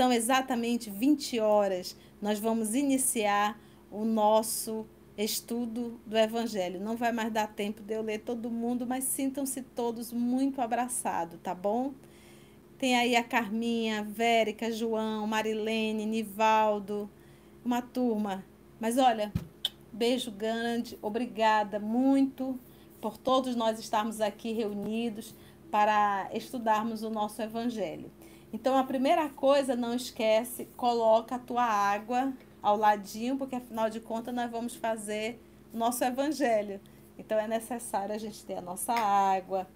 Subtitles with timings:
[0.00, 1.94] são exatamente 20 horas.
[2.22, 3.60] Nós vamos iniciar
[3.90, 6.80] o nosso estudo do Evangelho.
[6.80, 11.38] Não vai mais dar tempo de eu ler todo mundo, mas sintam-se todos muito abraçados,
[11.42, 11.92] tá bom?
[12.78, 17.10] Tem aí a Carminha, Vérica, João, Marilene, Nivaldo,
[17.62, 18.42] uma turma.
[18.80, 19.30] Mas olha,
[19.92, 22.58] beijo grande, obrigada muito
[23.02, 25.34] por todos nós estarmos aqui reunidos
[25.70, 28.10] para estudarmos o nosso Evangelho.
[28.52, 32.32] Então, a primeira coisa, não esquece, coloca a tua água
[32.62, 35.40] ao ladinho, porque afinal de contas nós vamos fazer
[35.72, 36.80] nosso evangelho.
[37.18, 39.66] Então é necessário a gente ter a nossa água,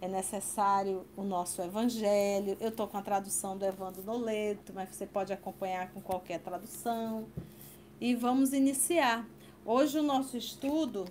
[0.00, 2.56] é necessário o nosso evangelho.
[2.60, 7.26] Eu estou com a tradução do Evandro Noleto, mas você pode acompanhar com qualquer tradução.
[8.00, 9.26] E vamos iniciar.
[9.64, 11.06] Hoje o nosso estudo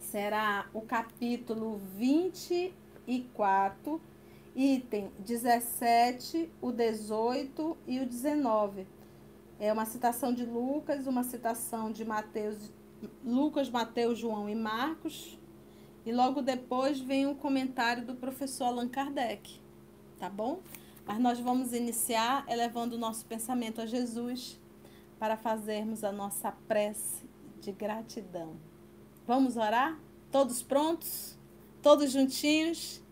[0.00, 4.00] será o capítulo 24,
[4.54, 8.86] item 17, o 18 e o 19
[9.60, 12.70] é uma citação de Lucas, uma citação de Mateus,
[13.24, 15.38] Lucas, Mateus, João e Marcos.
[16.06, 19.60] E logo depois vem um comentário do professor Allan Kardec,
[20.18, 20.60] tá bom?
[21.04, 24.60] Mas nós vamos iniciar elevando o nosso pensamento a Jesus
[25.18, 27.28] para fazermos a nossa prece
[27.60, 28.56] de gratidão.
[29.26, 29.98] Vamos orar?
[30.30, 31.36] Todos prontos?
[31.82, 33.02] Todos juntinhos?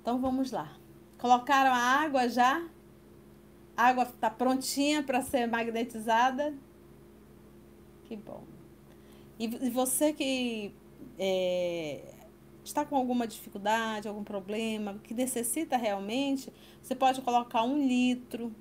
[0.00, 0.76] Então vamos lá.
[1.18, 2.66] Colocaram a água já?
[3.76, 6.54] A água está prontinha para ser magnetizada.
[8.04, 8.42] Que bom.
[9.38, 10.74] E, você que
[11.18, 12.14] é,
[12.64, 18.54] está com alguma dificuldade, algum problema, que necessita realmente, você pode colocar um litro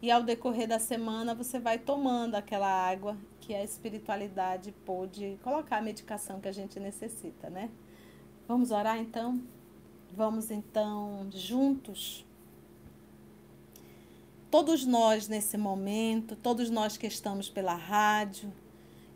[0.00, 5.78] e ao decorrer da semana você vai tomando aquela água que a espiritualidade pôde colocar
[5.78, 7.70] a medicação que a gente necessita, né?
[8.46, 9.40] Vamos orar então?
[10.16, 12.24] Vamos então juntos
[14.50, 18.52] todos nós nesse momento, todos nós que estamos pela rádio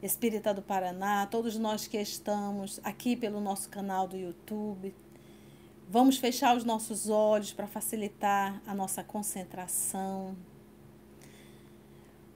[0.03, 4.93] Espírita do Paraná, todos nós que estamos aqui pelo nosso canal do YouTube,
[5.89, 10.37] vamos fechar os nossos olhos para facilitar a nossa concentração.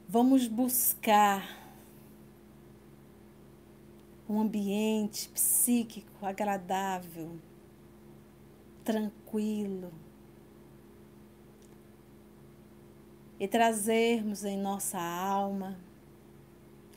[0.09, 1.44] Vamos buscar
[4.28, 7.37] um ambiente psíquico agradável,
[8.86, 9.92] tranquilo
[13.38, 15.76] e trazermos em nossa alma,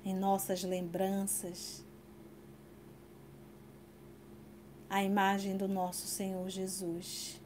[0.06, 1.84] em nossas lembranças,
[4.88, 7.42] a imagem do nosso Senhor Jesus,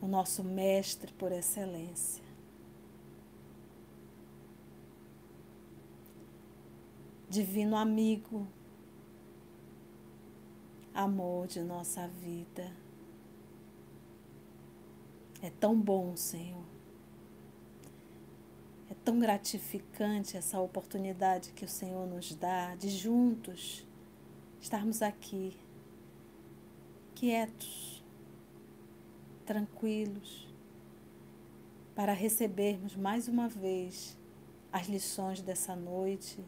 [0.00, 2.24] o nosso Mestre por excelência.
[7.30, 8.46] Divino amigo,
[10.94, 12.70] amor de nossa vida.
[15.42, 16.64] É tão bom, Senhor,
[19.04, 23.86] tão gratificante essa oportunidade que o Senhor nos dá de juntos
[24.60, 25.56] estarmos aqui,
[27.14, 28.02] quietos,
[29.44, 30.48] tranquilos,
[31.96, 34.16] para recebermos mais uma vez
[34.72, 36.38] as lições dessa noite,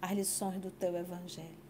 [0.00, 1.67] as lições do teu Evangelho.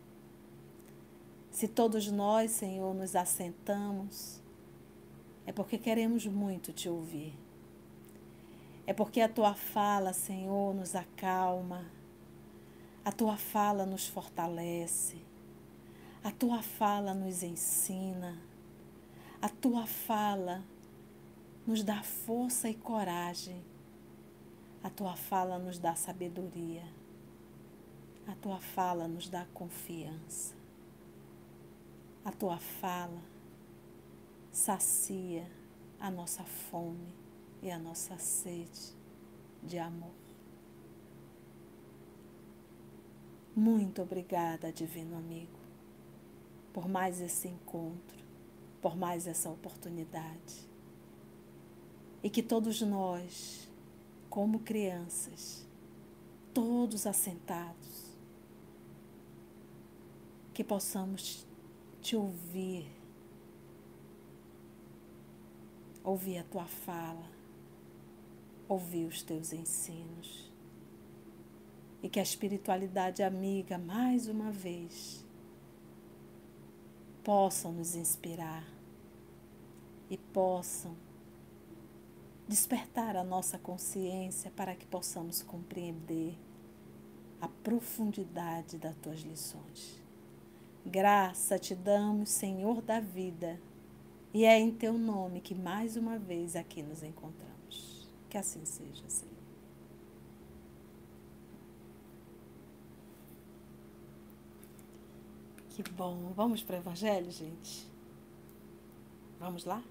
[1.51, 4.41] Se todos nós, Senhor, nos assentamos,
[5.47, 7.35] é porque queremos muito te ouvir.
[8.87, 11.85] É porque a tua fala, Senhor, nos acalma,
[13.05, 15.17] a tua fala nos fortalece,
[16.23, 18.39] a tua fala nos ensina,
[19.41, 20.63] a tua fala
[21.67, 23.63] nos dá força e coragem,
[24.83, 26.85] a tua fala nos dá sabedoria,
[28.27, 30.55] a tua fala nos dá confiança,
[32.29, 33.23] a tua fala
[34.53, 35.51] sacia
[35.99, 37.15] a nossa fome
[37.63, 38.95] e a nossa sede
[39.63, 40.13] de amor.
[43.57, 45.59] Muito obrigada, Divino Amigo,
[46.71, 48.19] por mais esse encontro,
[48.83, 50.69] por mais essa oportunidade.
[52.23, 53.67] E que todos nós,
[54.29, 55.67] como crianças,
[56.53, 58.19] todos assentados,
[60.53, 61.48] que possamos
[62.09, 62.91] te ouvir,
[66.03, 67.39] ouvir a tua fala
[68.67, 70.51] ouvir os teus ensinos.
[72.03, 75.23] E que a espiritualidade amiga, mais uma vez,
[77.23, 78.65] possam nos inspirar
[80.09, 80.97] e possam
[82.47, 86.39] despertar a nossa consciência para que possamos compreender
[87.39, 90.08] a profundidade das tuas lições.
[90.89, 93.61] Graça te damos, Senhor da vida,
[94.33, 98.09] E é em teu nome que mais uma vez aqui nos encontramos.
[98.29, 99.35] Que assim seja, Senhor.
[105.71, 106.33] Que bom.
[106.35, 107.87] Vamos para o Evangelho, gente?
[109.39, 109.83] Vamos lá?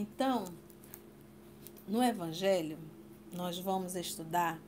[0.00, 0.46] Então,
[1.86, 2.78] no Evangelho,
[3.34, 4.58] nós vamos estudar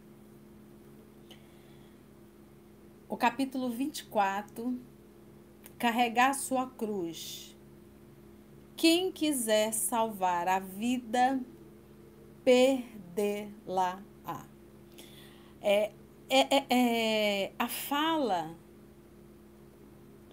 [3.08, 4.78] o capítulo 24,
[5.78, 7.56] carregar sua cruz.
[8.76, 11.40] Quem quiser salvar a vida,
[12.44, 14.04] perdê-la-á.
[15.62, 15.92] É,
[16.28, 18.54] é, é, é, a fala,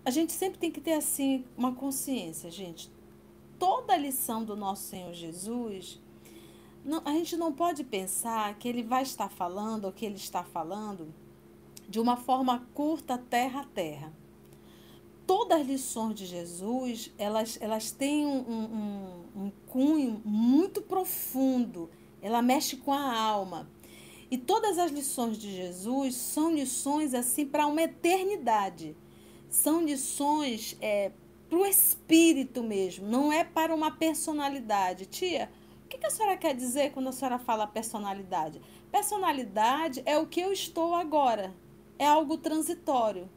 [0.03, 2.98] a gente sempre tem que ter assim uma consciência, gente
[3.59, 5.99] toda a lição do nosso Senhor Jesus,
[6.83, 10.43] não, a gente não pode pensar que ele vai estar falando ou que ele está
[10.43, 11.13] falando
[11.87, 14.13] de uma forma curta, terra a terra.
[15.27, 21.89] Todas as lições de Jesus, elas, elas têm um, um, um cunho muito profundo,
[22.21, 23.69] ela mexe com a alma.
[24.31, 28.95] E todas as lições de Jesus são lições assim para uma eternidade.
[29.49, 31.11] São lições é,
[31.49, 35.07] para o espírito mesmo, não é para uma personalidade.
[35.07, 35.49] Tia,
[35.83, 38.61] o que a senhora quer dizer quando a senhora fala personalidade?
[38.91, 41.53] Personalidade é o que eu estou agora,
[41.97, 43.27] é algo transitório.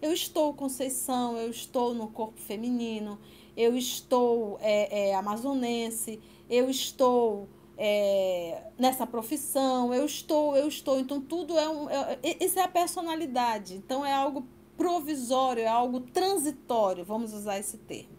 [0.00, 3.18] Eu estou Conceição, eu estou no corpo feminino,
[3.56, 6.20] eu estou é, é, amazonense,
[6.50, 7.48] eu estou
[7.78, 11.00] é, nessa profissão, eu estou, eu estou.
[11.00, 11.88] Então, tudo é um.
[11.88, 13.74] É, isso é a personalidade.
[13.74, 18.16] Então, é algo provisório, é algo transitório, vamos usar esse termo.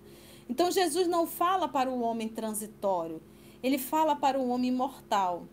[0.50, 3.22] Então Jesus não fala para o homem transitório,
[3.62, 5.48] ele fala para o homem imortal.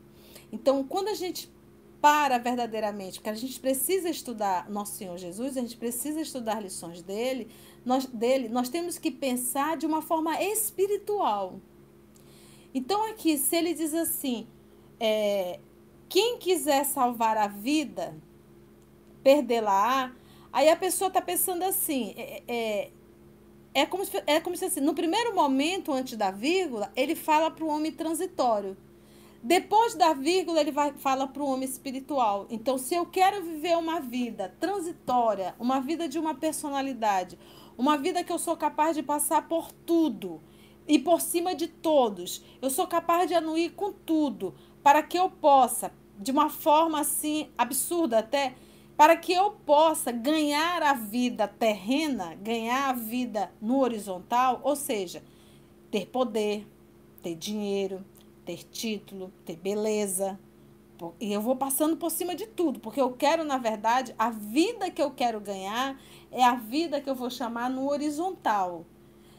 [0.52, 1.52] Então, quando a gente
[2.00, 7.00] para verdadeiramente, porque a gente precisa estudar nosso Senhor Jesus, a gente precisa estudar lições
[7.00, 7.48] dele,
[7.82, 11.60] nós, dele, nós temos que pensar de uma forma espiritual.
[12.74, 14.46] Então, aqui, se ele diz assim,
[15.00, 15.58] é,
[16.08, 18.14] quem quiser salvar a vida,
[19.22, 20.12] perdê-la-á,
[20.54, 22.90] Aí a pessoa está pensando assim, é, é,
[23.74, 27.50] é, como se, é como se assim, no primeiro momento, antes da vírgula, ele fala
[27.50, 28.76] para o homem transitório.
[29.42, 32.46] Depois da vírgula, ele vai, fala para o homem espiritual.
[32.48, 37.36] Então, se eu quero viver uma vida transitória, uma vida de uma personalidade,
[37.76, 40.40] uma vida que eu sou capaz de passar por tudo
[40.86, 44.54] e por cima de todos, eu sou capaz de anuir com tudo,
[44.84, 48.54] para que eu possa, de uma forma assim absurda até,
[48.96, 55.22] para que eu possa ganhar a vida terrena, ganhar a vida no horizontal, ou seja,
[55.90, 56.66] ter poder,
[57.22, 58.04] ter dinheiro,
[58.44, 60.38] ter título, ter beleza.
[61.20, 64.90] E eu vou passando por cima de tudo, porque eu quero, na verdade, a vida
[64.90, 66.00] que eu quero ganhar
[66.30, 68.86] é a vida que eu vou chamar no horizontal.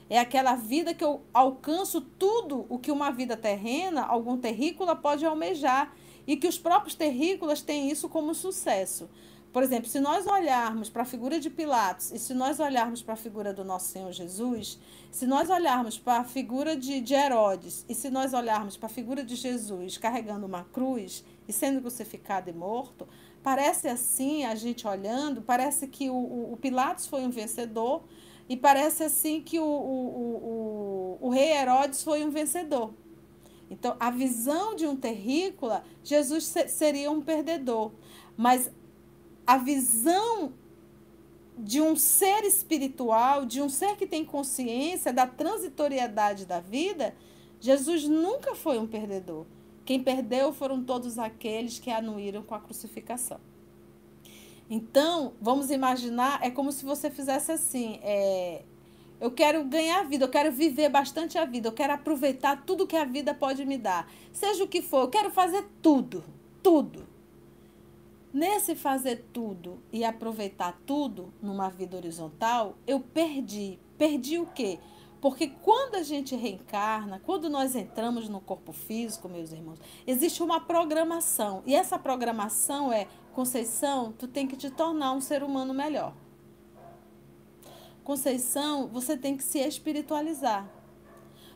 [0.10, 5.26] É aquela vida que eu alcanço tudo o que uma vida terrena, algum terrícola pode
[5.26, 5.96] almejar.
[6.28, 9.08] E que os próprios terrícolas têm isso como sucesso.
[9.56, 13.14] Por exemplo, se nós olharmos para a figura de Pilatos e se nós olharmos para
[13.14, 14.78] a figura do nosso Senhor Jesus,
[15.10, 18.90] se nós olharmos para a figura de, de Herodes e se nós olharmos para a
[18.90, 23.08] figura de Jesus carregando uma cruz e sendo crucificado e morto,
[23.42, 28.04] parece assim, a gente olhando, parece que o, o, o Pilatos foi um vencedor
[28.50, 32.94] e parece assim que o, o, o, o rei Herodes foi um vencedor.
[33.72, 37.94] Então, a visão de um terrícola, Jesus seria um perdedor.
[38.36, 38.70] Mas
[39.46, 40.54] a visão
[41.58, 47.16] de um ser espiritual, de um ser que tem consciência da transitoriedade da vida,
[47.60, 49.46] Jesus nunca foi um perdedor.
[49.86, 53.40] Quem perdeu foram todos aqueles que anuíram com a crucificação.
[54.70, 58.64] Então, vamos imaginar, é como se você fizesse assim: é,
[59.22, 62.88] eu quero ganhar a vida, eu quero viver bastante a vida, eu quero aproveitar tudo
[62.88, 64.12] que a vida pode me dar.
[64.34, 66.24] Seja o que for, eu quero fazer tudo,
[66.64, 67.15] tudo.
[68.36, 73.80] Nesse fazer tudo e aproveitar tudo numa vida horizontal, eu perdi.
[73.98, 74.78] Perdi o quê?
[75.22, 80.60] Porque quando a gente reencarna, quando nós entramos no corpo físico, meus irmãos, existe uma
[80.60, 81.64] programação.
[81.66, 86.14] E essa programação é: Conceição, tu tem que te tornar um ser humano melhor.
[88.04, 90.70] Conceição, você tem que se espiritualizar.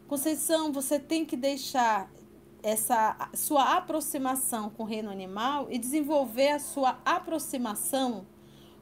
[0.08, 2.10] Conceição, você tem que deixar
[2.62, 8.26] essa sua aproximação com o reino animal e desenvolver a sua aproximação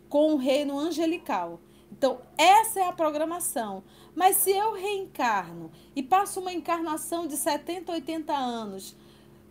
[0.10, 1.60] com o reino angelical.
[1.91, 3.84] Então, essa é a programação.
[4.15, 8.96] Mas se eu reencarno e passo uma encarnação de 70, 80 anos,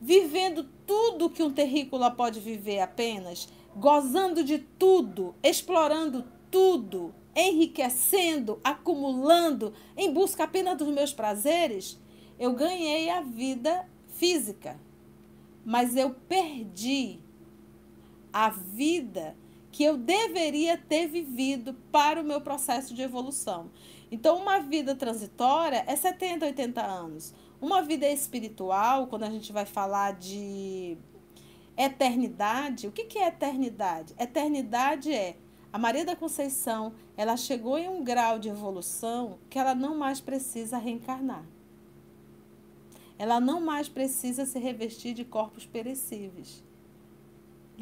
[0.00, 9.72] vivendo tudo que um terrícola pode viver apenas, gozando de tudo, explorando tudo, enriquecendo, acumulando,
[9.96, 11.98] em busca apenas dos meus prazeres,
[12.38, 14.78] eu ganhei a vida física,
[15.64, 17.18] mas eu perdi
[18.32, 19.36] a vida
[19.70, 23.70] que eu deveria ter vivido para o meu processo de evolução.
[24.10, 27.34] Então, uma vida transitória é 70, 80 anos.
[27.60, 30.96] Uma vida espiritual, quando a gente vai falar de
[31.76, 34.14] eternidade, o que, que é eternidade?
[34.18, 35.36] Eternidade é
[35.72, 40.20] a Maria da Conceição, ela chegou em um grau de evolução que ela não mais
[40.20, 41.44] precisa reencarnar.
[43.18, 46.62] Ela não mais precisa se revestir de corpos perecíveis.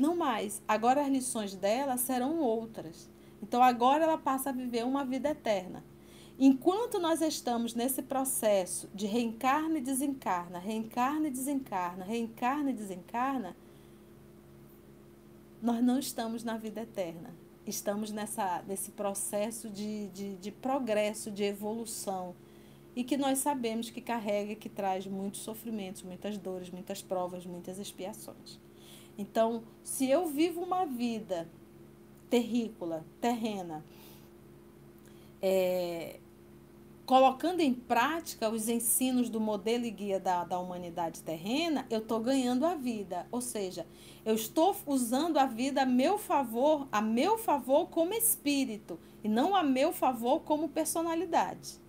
[0.00, 0.62] Não mais.
[0.66, 3.08] Agora as lições dela serão outras.
[3.42, 5.84] Então agora ela passa a viver uma vida eterna.
[6.38, 13.56] Enquanto nós estamos nesse processo de reencarna e desencarna, reencarna e desencarna, reencarna e desencarna,
[15.62, 17.30] nós não estamos na vida eterna.
[17.66, 22.34] Estamos nessa, nesse processo de, de, de progresso, de evolução.
[22.94, 27.78] E que nós sabemos que carrega, que traz muitos sofrimentos, muitas dores, muitas provas, muitas
[27.78, 28.58] expiações.
[29.16, 31.48] Então, se eu vivo uma vida
[32.28, 33.84] terrícola, terrena,
[35.40, 36.18] é,
[37.06, 42.20] colocando em prática os ensinos do modelo e guia da, da humanidade terrena, eu estou
[42.20, 43.26] ganhando a vida.
[43.30, 43.86] Ou seja,
[44.24, 49.54] eu estou usando a vida a meu favor, a meu favor como espírito, e não
[49.54, 51.83] a meu favor como personalidade.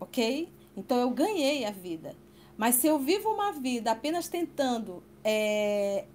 [0.00, 0.48] Ok?
[0.76, 2.14] Então eu ganhei a vida.
[2.56, 6.06] Mas se eu vivo uma vida apenas tentando é,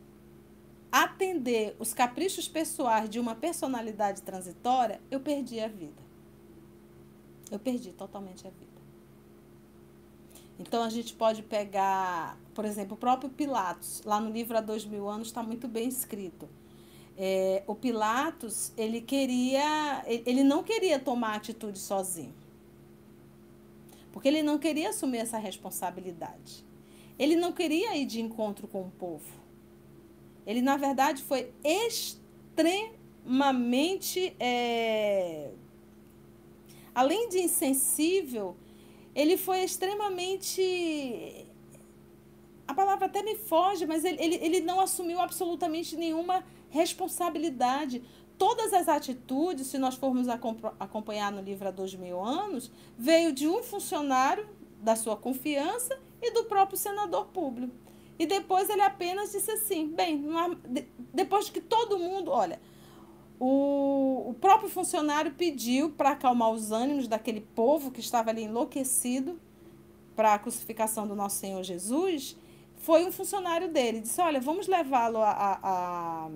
[0.92, 6.02] atender os caprichos pessoais de uma personalidade transitória, eu perdi a vida.
[7.52, 8.70] Eu perdi totalmente a vida.
[10.60, 14.86] Então a gente pode pegar, por exemplo, o próprio Pilatos, lá no livro Há Dois
[14.86, 16.50] Mil Anos está muito bem escrito.
[17.18, 22.34] É, o Pilatos, ele queria, ele não queria tomar atitude sozinho.
[24.12, 26.66] Porque ele não queria assumir essa responsabilidade.
[27.18, 29.40] Ele não queria ir de encontro com o povo.
[30.46, 34.36] Ele, na verdade, foi extremamente.
[34.40, 35.52] É...
[36.96, 38.56] Além de insensível,
[39.14, 41.46] ele foi extremamente.
[42.68, 48.02] A palavra até me foge, mas ele, ele, ele não assumiu absolutamente nenhuma responsabilidade.
[48.40, 50.28] Todas as atitudes, se nós formos
[50.80, 54.48] acompanhar no livro há dois mil anos, veio de um funcionário
[54.82, 57.76] da sua confiança e do próprio senador público.
[58.18, 60.26] E depois ele apenas disse assim: bem,
[61.14, 62.62] depois de que todo mundo, olha,
[63.38, 69.38] o, o próprio funcionário pediu para acalmar os ânimos daquele povo que estava ali enlouquecido
[70.16, 72.38] para a crucificação do nosso Senhor Jesus.
[72.78, 76.30] Foi um funcionário dele, disse: olha, vamos levá-lo a, a, a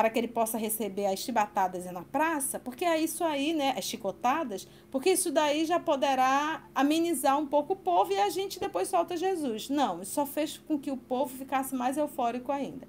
[0.00, 3.84] para que ele possa receber as chibatadas na praça, porque é isso aí, né, as
[3.84, 8.88] chicotadas, porque isso daí já poderá amenizar um pouco o povo e a gente depois
[8.88, 9.68] solta Jesus.
[9.68, 12.88] Não, isso só fez com que o povo ficasse mais eufórico ainda.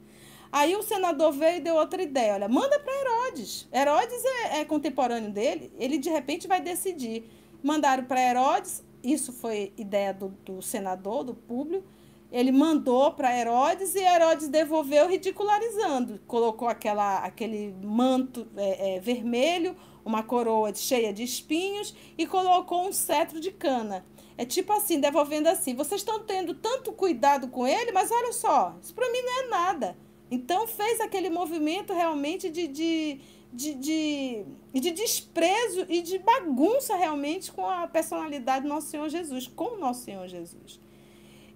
[0.50, 3.68] Aí o senador veio e deu outra ideia, olha, manda para Herodes.
[3.74, 7.30] Herodes é, é contemporâneo dele, ele de repente vai decidir.
[7.62, 11.86] Mandaram para Herodes, isso foi ideia do, do senador, do público,
[12.32, 16.20] ele mandou para Herodes e Herodes devolveu ridicularizando.
[16.26, 22.94] Colocou aquela, aquele manto é, é, vermelho, uma coroa cheia de espinhos e colocou um
[22.94, 24.06] cetro de cana.
[24.38, 28.76] É tipo assim, devolvendo assim: vocês estão tendo tanto cuidado com ele, mas olha só,
[28.82, 29.98] isso para mim não é nada.
[30.32, 33.20] Então fez aquele movimento realmente de, de,
[33.52, 39.48] de, de, de desprezo e de bagunça realmente com a personalidade do nosso Senhor Jesus,
[39.48, 40.80] com o nosso Senhor Jesus.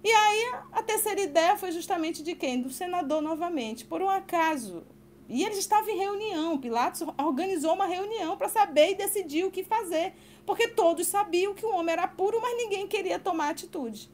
[0.06, 2.62] E aí a terceira ideia foi justamente de quem?
[2.62, 4.84] Do senador novamente, por um acaso.
[5.28, 6.58] E eles estavam em reunião.
[6.58, 10.14] Pilatos organizou uma reunião para saber e decidir o que fazer.
[10.46, 14.08] Porque todos sabiam que o homem era puro, mas ninguém queria tomar atitude.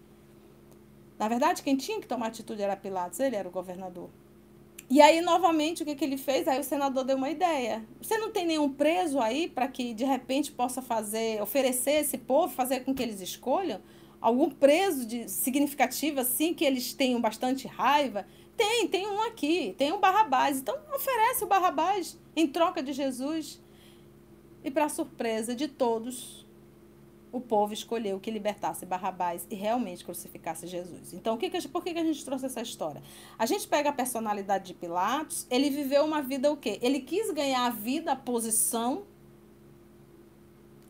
[1.19, 4.09] Na verdade, quem tinha que tomar atitude era Pilatos, ele era o governador.
[4.89, 6.49] E aí, novamente, o que, que ele fez?
[6.49, 7.85] Aí o senador deu uma ideia.
[8.01, 12.51] Você não tem nenhum preso aí para que, de repente, possa fazer, oferecer esse povo,
[12.55, 13.83] fazer com que eles escolham?
[14.23, 18.25] Algum preso de significativo assim que eles tenham bastante raiva?
[18.57, 20.59] Tem, tem um aqui, tem um Barrabás.
[20.59, 23.61] Então oferece o Barrabás em troca de Jesus.
[24.65, 26.47] E para surpresa de todos,
[27.33, 31.13] o povo escolheu que libertasse Barrabás e realmente crucificasse Jesus.
[31.13, 33.03] Então, que que, por que, que a gente trouxe essa história?
[33.39, 36.79] A gente pega a personalidade de Pilatos, ele viveu uma vida o quê?
[36.83, 39.05] Ele quis ganhar a vida, a posição,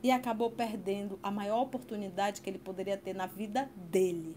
[0.02, 4.36] e acabou perdendo a maior oportunidade que ele poderia ter na vida dele.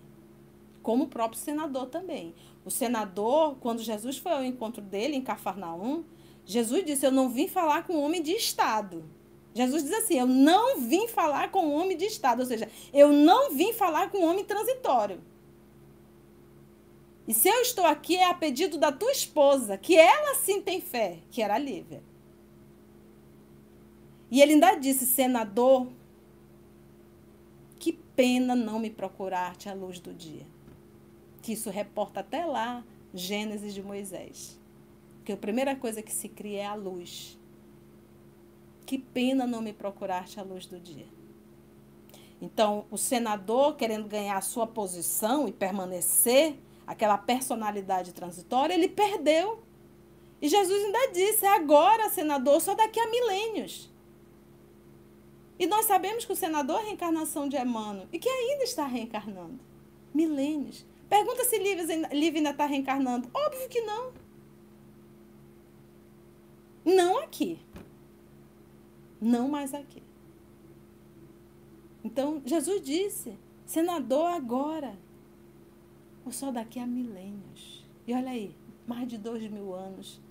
[0.84, 2.36] Como o próprio senador também.
[2.64, 6.04] O senador, quando Jesus foi ao encontro dele em Cafarnaum,
[6.46, 9.04] Jesus disse: Eu não vim falar com um homem de Estado.
[9.56, 12.42] Jesus diz assim: Eu não vim falar com um homem de Estado.
[12.42, 15.20] Ou seja, eu não vim falar com um homem transitório.
[17.28, 20.80] E se eu estou aqui é a pedido da tua esposa, que ela sim tem
[20.80, 22.04] fé, que era Lívia.
[24.36, 25.88] E ele ainda disse: Senador,
[27.80, 30.46] que pena não me procurar-te à luz do dia.
[31.42, 34.60] Que isso reporta até lá Gênesis de Moisés.
[35.16, 37.40] Porque a primeira coisa que se cria é a luz.
[38.86, 41.08] Que pena não me procurar-te à luz do dia.
[42.42, 49.64] Então, o senador, querendo ganhar a sua posição e permanecer, aquela personalidade transitória, ele perdeu.
[50.42, 53.95] E Jesus ainda disse: agora, senador, só daqui a milênios.
[55.58, 58.86] E nós sabemos que o senador é a reencarnação de Emmanuel e que ainda está
[58.86, 59.60] reencarnando.
[60.14, 60.86] Milênios.
[61.10, 63.30] Pergunta se Lívia ainda está reencarnando.
[63.34, 64.14] Óbvio que não.
[66.84, 67.60] Não aqui.
[69.22, 70.04] Não mais aqui.
[72.04, 74.98] Então, Jesus disse: senador agora,
[76.26, 77.86] ou só daqui a milênios.
[78.06, 80.22] E olha aí, mais de dois mil anos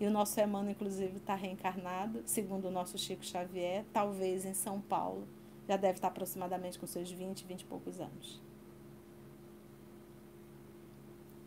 [0.00, 4.80] e o nosso Emmanuel, inclusive, está reencarnado, segundo o nosso Chico Xavier, talvez em São
[4.80, 5.26] Paulo.
[5.68, 8.40] Já deve estar aproximadamente com seus 20, 20 e poucos anos.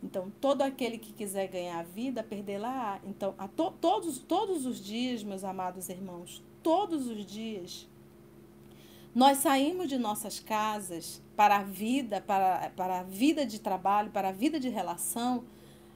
[0.03, 3.00] Então, todo aquele que quiser ganhar a vida, perdê-la.
[3.05, 7.88] Então, a to, todos, todos os dias, meus amados irmãos, todos os dias,
[9.13, 14.29] nós saímos de nossas casas para a vida, para, para a vida de trabalho, para
[14.29, 15.43] a vida de relação,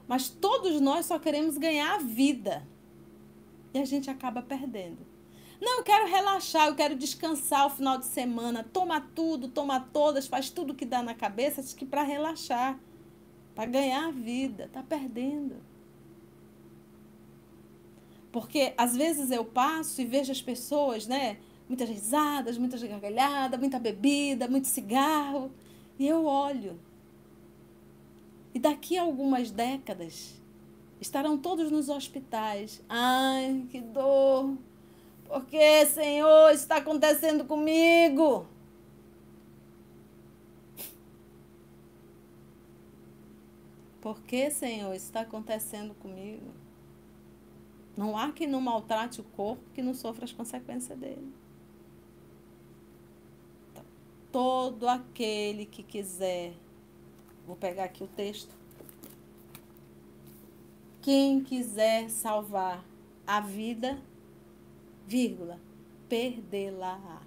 [0.07, 2.67] mas todos nós só queremos ganhar a vida.
[3.73, 4.99] E a gente acaba perdendo.
[5.59, 8.63] Não, eu quero relaxar, eu quero descansar o final de semana.
[8.63, 12.79] Toma tudo, toma todas, faz tudo que dá na cabeça, acho que para relaxar,
[13.55, 14.65] para ganhar a vida.
[14.65, 15.55] Está perdendo.
[18.31, 21.37] Porque às vezes eu passo e vejo as pessoas, né?
[21.67, 25.51] Muitas risadas, muitas gargalhadas, muita bebida, muito cigarro.
[25.97, 26.77] E eu olho
[28.55, 30.41] e daqui a algumas décadas
[31.01, 32.81] estarão todos nos hospitais.
[32.87, 34.57] Ai, que dor!
[35.27, 38.47] Por que, Senhor, está acontecendo comigo?
[43.99, 46.53] Por que, Senhor, está acontecendo comigo?
[47.97, 51.33] Não há quem não maltrate o corpo que não sofra as consequências dele.
[53.71, 53.83] Então,
[54.31, 56.53] todo aquele que quiser
[57.45, 58.53] Vou pegar aqui o texto.
[61.01, 62.83] Quem quiser salvar
[63.27, 64.01] a vida,
[65.05, 65.59] vírgula,
[66.09, 67.21] perdê-la.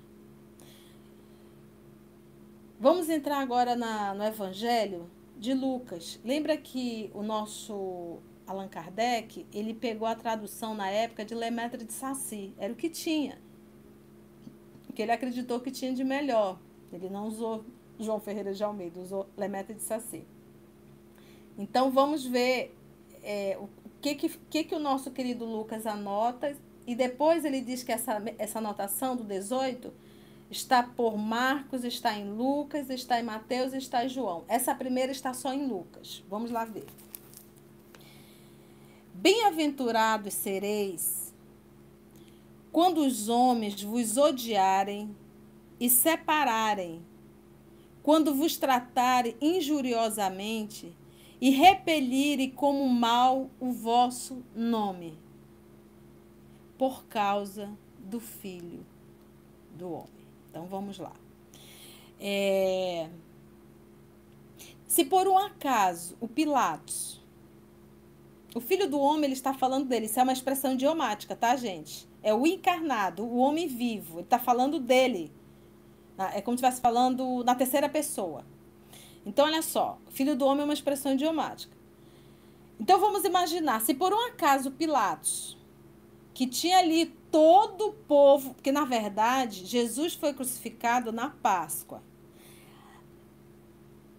[2.81, 6.19] Vamos entrar agora na, no Evangelho de Lucas.
[6.25, 11.93] Lembra que o nosso Allan Kardec, ele pegou a tradução na época de Lemaitre de
[11.93, 12.53] Saci.
[12.59, 13.39] Era o que tinha.
[14.89, 16.59] O que ele acreditou que tinha de melhor.
[16.93, 17.65] Ele não usou
[17.99, 20.25] João Ferreira de Almeida, usou Lemeta de Saci.
[21.59, 22.77] Então, vamos ver
[23.23, 23.69] é, o
[24.01, 26.57] que, que, que o nosso querido Lucas anota,
[26.87, 29.93] e depois ele diz que essa, essa anotação do 18
[30.51, 34.45] está por Marcos, está em Lucas, está em Mateus está em João.
[34.49, 36.25] Essa primeira está só em Lucas.
[36.29, 36.87] Vamos lá ver.
[39.13, 41.35] Bem-aventurados sereis
[42.71, 45.15] quando os homens vos odiarem
[45.81, 47.03] e separarem
[48.09, 50.97] quando vos tratarem injuriosamente
[51.39, 55.19] e repelirem como mal o vosso nome,
[56.79, 58.83] por causa do Filho
[59.75, 60.27] do Homem.
[60.49, 61.13] Então vamos lá.
[62.19, 63.11] É...
[64.87, 67.21] Se por um acaso o Pilatos,
[68.55, 72.09] o Filho do Homem, ele está falando dele, isso é uma expressão idiomática, tá, gente?
[72.23, 75.31] É o encarnado, o homem vivo, ele está falando dele.
[76.19, 78.45] É como se estivesse falando na terceira pessoa.
[79.25, 81.77] Então, olha só, filho do homem é uma expressão idiomática.
[82.81, 85.59] Então, vamos imaginar, se por um acaso Pilatos,
[86.35, 92.03] que tinha ali todo o povo, porque na verdade Jesus foi crucificado na Páscoa.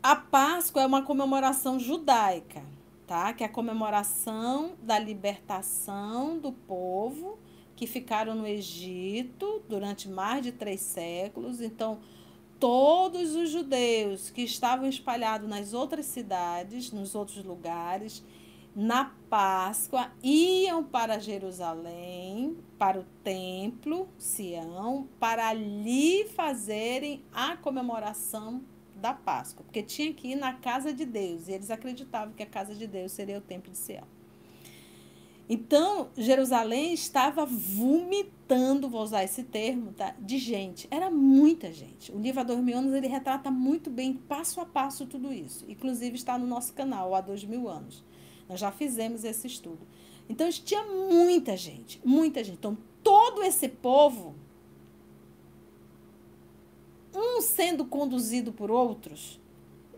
[0.03, 2.63] A Páscoa é uma comemoração judaica,
[3.07, 3.33] tá?
[3.33, 7.39] Que é a comemoração da libertação do povo
[7.79, 11.61] que ficaram no Egito durante mais de três séculos.
[11.61, 11.99] Então,
[12.59, 18.21] todos os judeus que estavam espalhados nas outras cidades, nos outros lugares,
[18.75, 28.61] na Páscoa, iam para Jerusalém, para o templo, Sião, para ali fazerem a comemoração
[28.93, 32.45] da Páscoa, porque tinha que ir na casa de Deus, e eles acreditavam que a
[32.45, 34.18] casa de Deus seria o templo de Sião.
[35.51, 40.13] Então, Jerusalém estava vomitando, vou usar esse termo, tá?
[40.19, 40.87] de gente.
[40.91, 42.11] Era muita gente.
[42.11, 45.65] O livro Há Dois Mil Anos ele retrata muito bem, passo a passo, tudo isso.
[45.67, 48.03] Inclusive está no nosso canal, Há Dois Mil Anos.
[48.47, 49.79] Nós já fizemos esse estudo.
[50.29, 52.57] Então, tinha muita gente, muita gente.
[52.57, 54.35] Então, todo esse povo,
[57.11, 59.38] um sendo conduzido por outros,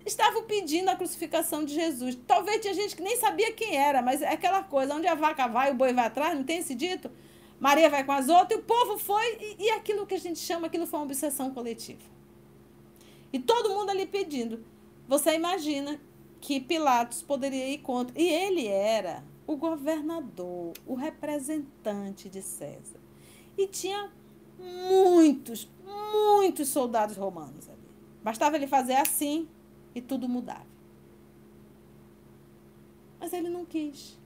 [0.05, 2.17] estavam pedindo a crucificação de Jesus.
[2.27, 5.47] Talvez tinha gente que nem sabia quem era, mas é aquela coisa, onde a vaca
[5.47, 7.11] vai, o boi vai atrás, não tem esse dito?
[7.59, 10.39] Maria vai com as outras, e o povo foi, e, e aquilo que a gente
[10.39, 12.01] chama, aquilo foi uma obsessão coletiva.
[13.31, 14.63] E todo mundo ali pedindo.
[15.07, 15.99] Você imagina
[16.39, 18.19] que Pilatos poderia ir contra.
[18.19, 22.99] E ele era o governador, o representante de César.
[23.57, 24.11] E tinha
[24.57, 27.77] muitos, muitos soldados romanos ali.
[28.23, 29.47] Bastava ele fazer assim,
[29.93, 30.65] e tudo mudava.
[33.19, 34.17] Mas ele não quis.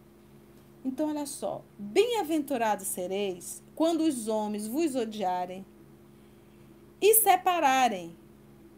[0.84, 5.66] Então, olha só: bem-aventurados sereis quando os homens vos odiarem
[7.02, 8.16] e separarem,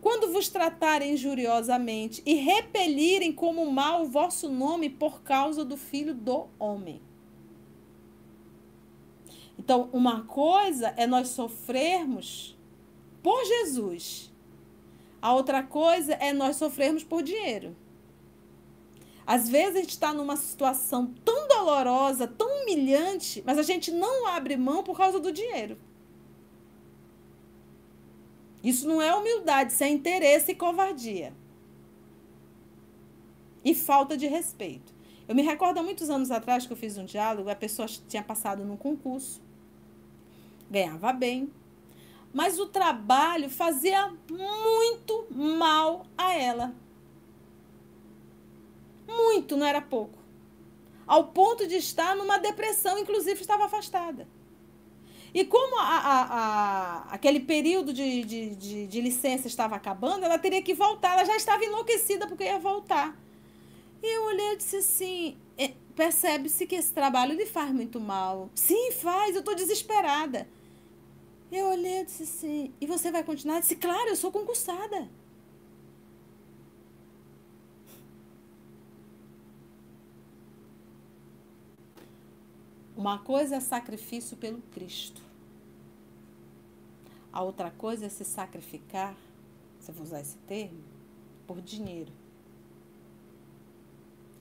[0.02, 6.14] quando vos tratarem injuriosamente e repelirem como mal o vosso nome por causa do filho
[6.14, 7.02] do homem.
[9.60, 12.56] Então, uma coisa é nós sofrermos
[13.22, 14.32] por Jesus
[15.28, 17.76] a outra coisa é nós sofrermos por dinheiro.
[19.26, 24.26] Às vezes a gente está numa situação tão dolorosa, tão humilhante, mas a gente não
[24.26, 25.78] abre mão por causa do dinheiro.
[28.64, 31.34] Isso não é humildade, isso é interesse e covardia.
[33.66, 34.96] E falta de respeito.
[35.28, 38.24] Eu me recordo há muitos anos atrás que eu fiz um diálogo, a pessoa tinha
[38.24, 39.42] passado num concurso,
[40.72, 41.52] ganhava bem,
[42.38, 46.72] mas o trabalho fazia muito mal a ela.
[49.08, 50.20] Muito, não era pouco.
[51.08, 54.28] Ao ponto de estar numa depressão, inclusive estava afastada.
[55.34, 60.38] E como a, a, a, aquele período de, de, de, de, licença estava acabando, ela
[60.38, 61.14] teria que voltar.
[61.14, 63.18] Ela já estava enlouquecida porque ia voltar.
[64.04, 68.52] E eu olhei e disse assim: é, percebe-se que esse trabalho lhe faz muito mal.
[68.54, 70.48] Sim, faz, eu estou desesperada.
[71.52, 73.56] Eu olhei e disse assim, e você vai continuar?
[73.56, 75.08] Eu disse, claro, eu sou concursada.
[82.98, 85.22] Uma coisa é sacrifício pelo Cristo.
[87.32, 89.16] A outra coisa é se sacrificar,
[89.80, 90.84] se eu vou usar esse termo,
[91.46, 92.12] por dinheiro.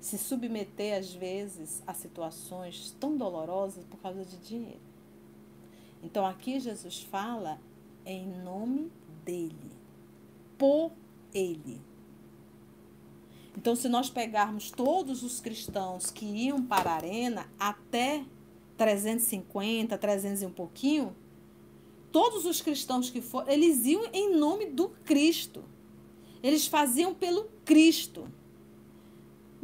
[0.00, 4.85] Se submeter, às vezes, a situações tão dolorosas por causa de dinheiro.
[6.02, 7.60] Então aqui Jesus fala
[8.04, 8.90] em nome
[9.24, 9.72] dele,
[10.56, 10.92] por
[11.34, 11.80] ele.
[13.56, 18.22] Então, se nós pegarmos todos os cristãos que iam para a arena até
[18.76, 21.16] 350, 300 e um pouquinho,
[22.12, 25.64] todos os cristãos que foram, eles iam em nome do Cristo.
[26.42, 28.28] Eles faziam pelo Cristo.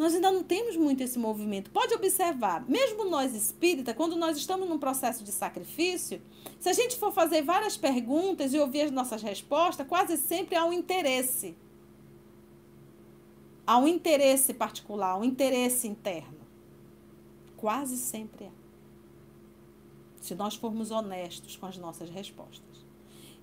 [0.02, 1.70] Nós ainda não temos muito esse movimento.
[1.70, 6.20] Pode observar, mesmo nós espírita, quando nós estamos num processo de sacrifício,
[6.58, 10.64] se a gente for fazer várias perguntas e ouvir as nossas respostas, quase sempre há
[10.64, 11.56] um interesse.
[13.64, 16.40] Há um interesse particular, um interesse interno.
[17.56, 18.50] Quase sempre é.
[20.20, 22.84] Se nós formos honestos com as nossas respostas.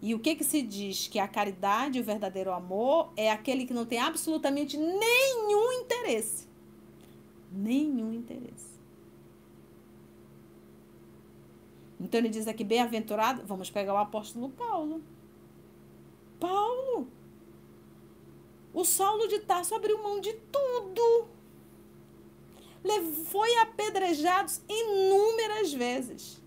[0.02, 1.08] E o que, que se diz?
[1.08, 6.49] Que a caridade o verdadeiro amor é aquele que não tem absolutamente nenhum interesse.
[7.52, 8.80] Nenhum interesse.
[12.00, 15.02] Então ele diz aqui, bem-aventurado, vamos pegar o apóstolo Paulo.
[16.40, 17.08] Paulo.
[18.74, 21.28] O Saulo de Tarso abriu mão de tudo.
[23.26, 26.42] Foi apedrejado inúmeras vezes.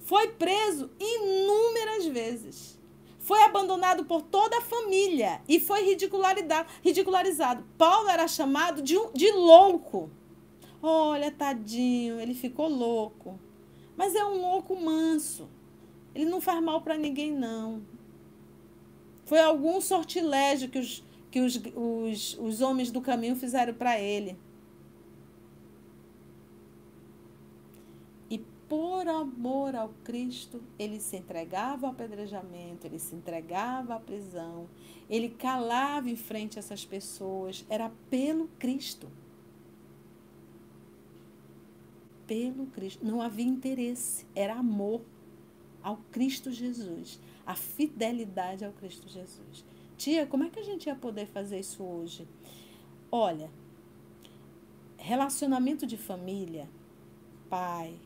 [0.00, 2.78] Foi preso inúmeras vezes.
[3.26, 7.64] Foi abandonado por toda a família e foi ridicularizado.
[7.76, 10.08] Paulo era chamado de, de louco.
[10.80, 13.36] Olha, tadinho, ele ficou louco.
[13.96, 15.48] Mas é um louco manso.
[16.14, 17.82] Ele não faz mal para ninguém, não.
[19.24, 24.38] Foi algum sortilégio que os, que os, os, os homens do caminho fizeram para ele.
[28.68, 34.68] Por amor ao Cristo, ele se entregava ao apedrejamento, ele se entregava à prisão,
[35.08, 39.08] ele calava em frente a essas pessoas, era pelo Cristo.
[42.26, 43.06] Pelo Cristo.
[43.06, 45.02] Não havia interesse, era amor
[45.80, 49.64] ao Cristo Jesus, a fidelidade ao Cristo Jesus.
[49.96, 52.26] Tia, como é que a gente ia poder fazer isso hoje?
[53.10, 53.48] Olha,
[54.96, 56.68] relacionamento de família,
[57.48, 57.96] pai,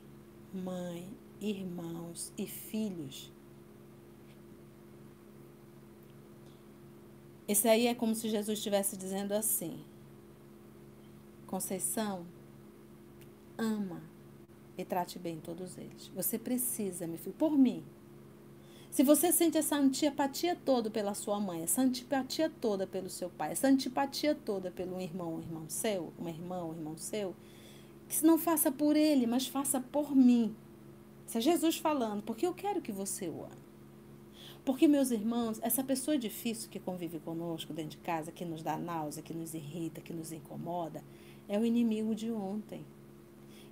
[0.53, 1.09] mãe,
[1.41, 3.33] irmãos e filhos.
[7.47, 9.85] Esse aí é como se Jesus estivesse dizendo assim:
[11.47, 12.25] Conceição,
[13.59, 14.03] ama
[14.79, 16.09] e trate bem todos eles.
[16.15, 17.85] Você precisa, meu filho, por mim.
[18.91, 23.53] Se você sente essa antipatia toda pela sua mãe, essa antipatia toda pelo seu pai,
[23.53, 27.35] essa antipatia toda pelo irmão, irmão seu, uma irmã, irmão seu,
[28.11, 30.55] que não faça por ele, mas faça por mim.
[31.27, 33.71] Isso é Jesus falando, porque eu quero que você o ame.
[34.65, 38.77] Porque, meus irmãos, essa pessoa difícil que convive conosco dentro de casa, que nos dá
[38.77, 41.05] náusea, que nos irrita, que nos incomoda,
[41.49, 42.85] é o inimigo de ontem.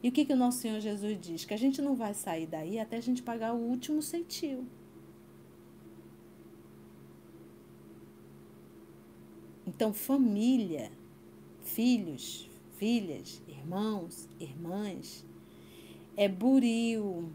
[0.03, 1.45] E o que, que o nosso Senhor Jesus diz?
[1.45, 4.65] Que a gente não vai sair daí até a gente pagar o último ceitil.
[9.67, 10.93] Então, família,
[11.63, 12.48] filhos,
[12.79, 15.27] filhas, irmãos, irmãs,
[16.17, 17.31] é buril,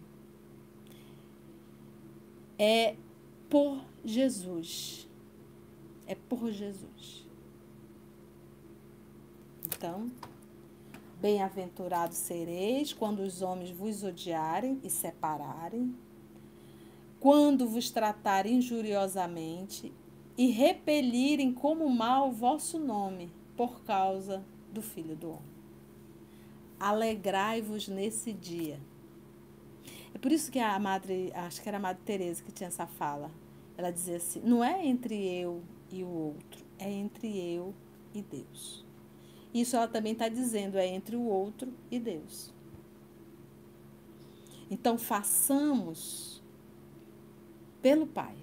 [2.57, 2.95] é
[3.49, 5.07] por Jesus.
[6.07, 7.25] É por Jesus.
[9.65, 10.11] Então,
[11.21, 15.95] bem-aventurados sereis quando os homens vos odiarem e separarem,
[17.19, 19.93] quando vos tratarem injuriosamente
[20.37, 25.53] e repelirem como mal o vosso nome por causa do Filho do Homem.
[26.79, 28.79] Alegrai-vos nesse dia.
[30.13, 32.85] É por isso que a madre, acho que era a Madre Teresa que tinha essa
[32.85, 33.31] fala.
[33.77, 37.73] Ela dizia assim: não é entre eu e o outro, é entre eu
[38.13, 38.85] e Deus.
[39.53, 42.51] Isso ela também está dizendo, é entre o outro e Deus.
[44.69, 46.41] Então façamos
[47.81, 48.35] pelo Pai,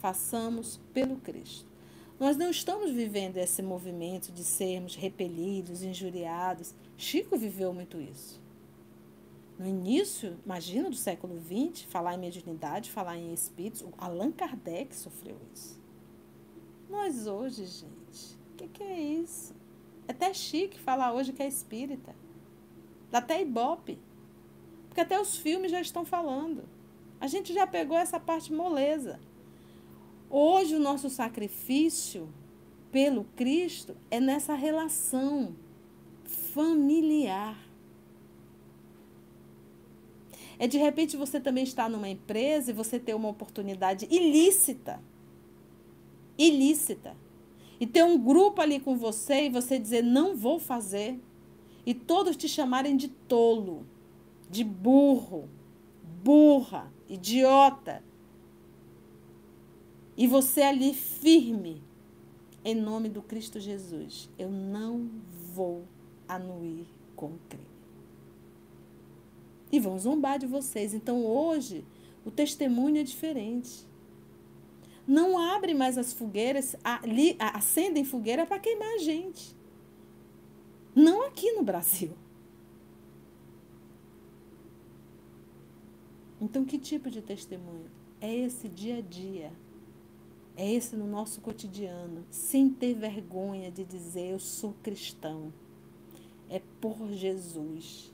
[0.00, 1.73] façamos pelo Cristo.
[2.24, 6.74] Nós não estamos vivendo esse movimento de sermos repelidos, injuriados.
[6.96, 8.42] Chico viveu muito isso.
[9.58, 15.36] No início, imagina, do século XX, falar em mediunidade, falar em espíritos, Allan Kardec sofreu
[15.54, 15.78] isso.
[16.88, 19.54] Nós hoje, gente, o que, que, é isso?
[20.08, 22.16] É até chique falar hoje que é espírita.
[23.10, 23.98] Dá até ibope.
[24.88, 26.64] Porque até os filmes já estão falando.
[27.20, 29.20] A gente já pegou essa parte moleza.
[30.28, 32.28] Hoje o nosso sacrifício
[32.90, 35.54] pelo Cristo é nessa relação
[36.24, 37.58] familiar.
[40.58, 45.02] É de repente você também estar numa empresa e você ter uma oportunidade ilícita.
[46.38, 47.16] Ilícita.
[47.80, 51.20] E ter um grupo ali com você e você dizer não vou fazer.
[51.84, 53.84] E todos te chamarem de tolo,
[54.48, 55.48] de burro,
[56.22, 58.02] burra, idiota
[60.16, 61.82] e você ali firme,
[62.64, 64.28] em nome do Cristo Jesus.
[64.38, 65.10] Eu não
[65.52, 65.84] vou
[66.28, 67.66] anuir com crime.
[69.70, 70.94] E vão zombar de vocês.
[70.94, 71.84] Então hoje
[72.24, 73.86] o testemunho é diferente.
[75.06, 76.76] Não abre mais as fogueiras,
[77.38, 79.54] acendem fogueira para queimar a gente.
[80.94, 82.12] Não aqui no Brasil.
[86.40, 87.90] Então, que tipo de testemunho?
[88.20, 89.52] É esse dia a dia
[90.56, 95.52] é esse no nosso cotidiano, sem ter vergonha de dizer eu sou cristão.
[96.48, 98.12] É por Jesus.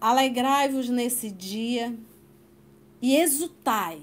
[0.00, 1.96] Alegrai-vos nesse dia
[3.00, 4.02] e exultai,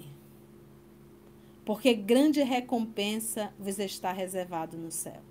[1.63, 5.30] porque grande recompensa vos está reservado no céu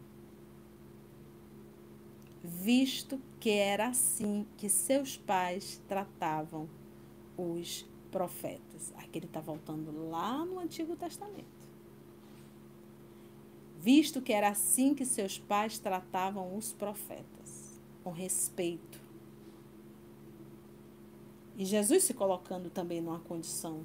[2.42, 6.68] visto que era assim que seus pais tratavam
[7.36, 8.92] os profetas.
[8.96, 11.60] Aqui ele está voltando lá no Antigo Testamento.
[13.78, 19.00] Visto que era assim que seus pais tratavam os profetas, com respeito.
[21.56, 23.84] E Jesus se colocando também numa condição.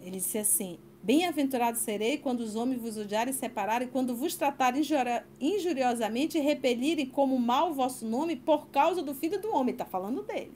[0.00, 4.82] Ele disse assim: Bem-aventurado serei quando os homens vos odiarem e separarem, quando vos tratarem
[5.38, 9.72] injuriosamente e repelirem como mal o vosso nome por causa do filho do homem.
[9.72, 10.54] Está falando dele.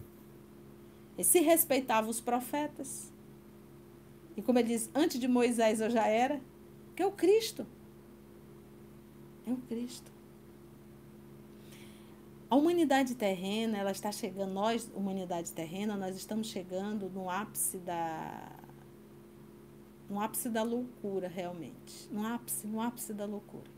[1.19, 3.13] E se respeitava os profetas.
[4.39, 6.41] E como ele diz, antes de Moisés eu já era,
[6.97, 7.67] que é o Cristo.
[9.47, 10.11] É o Cristo.
[12.49, 18.58] A humanidade terrena, ela está chegando, nós, humanidade terrena, nós estamos chegando no ápice da
[20.09, 22.09] no ápice da loucura, realmente.
[22.11, 23.71] No ápice, no ápice da loucura.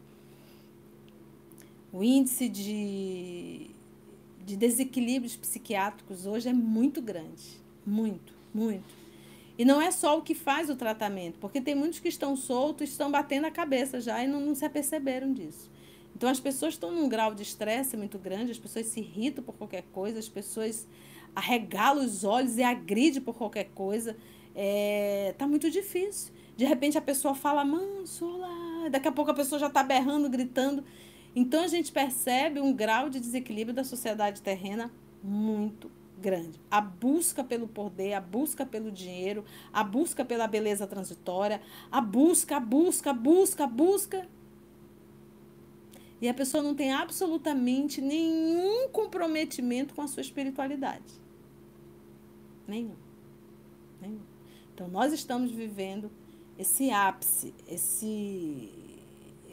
[1.93, 3.71] O índice de,
[4.45, 7.61] de desequilíbrios psiquiátricos hoje é muito grande.
[7.85, 9.01] Muito, muito.
[9.59, 12.89] E não é só o que faz o tratamento, porque tem muitos que estão soltos,
[12.89, 15.71] estão batendo a cabeça já e não, não se aperceberam disso.
[16.17, 19.55] Então as pessoas estão num grau de estresse muito grande, as pessoas se irritam por
[19.55, 20.87] qualquer coisa, as pessoas
[21.35, 24.17] arregalam os olhos e agridem por qualquer coisa.
[24.55, 26.33] É, tá muito difícil.
[26.57, 30.29] De repente a pessoa fala manso, olá, daqui a pouco a pessoa já está berrando,
[30.29, 30.85] gritando.
[31.35, 34.91] Então a gente percebe um grau de desequilíbrio da sociedade terrena
[35.23, 36.61] muito grande.
[36.71, 41.61] A busca pelo poder, a busca pelo dinheiro, a busca pela beleza transitória,
[41.91, 44.29] a busca, a busca, a busca, a busca.
[46.21, 51.15] E a pessoa não tem absolutamente nenhum comprometimento com a sua espiritualidade.
[52.69, 52.95] Nenhum.
[54.01, 54.30] Nenhum.
[54.81, 56.11] Então, nós estamos vivendo
[56.59, 58.71] esse ápice, esse,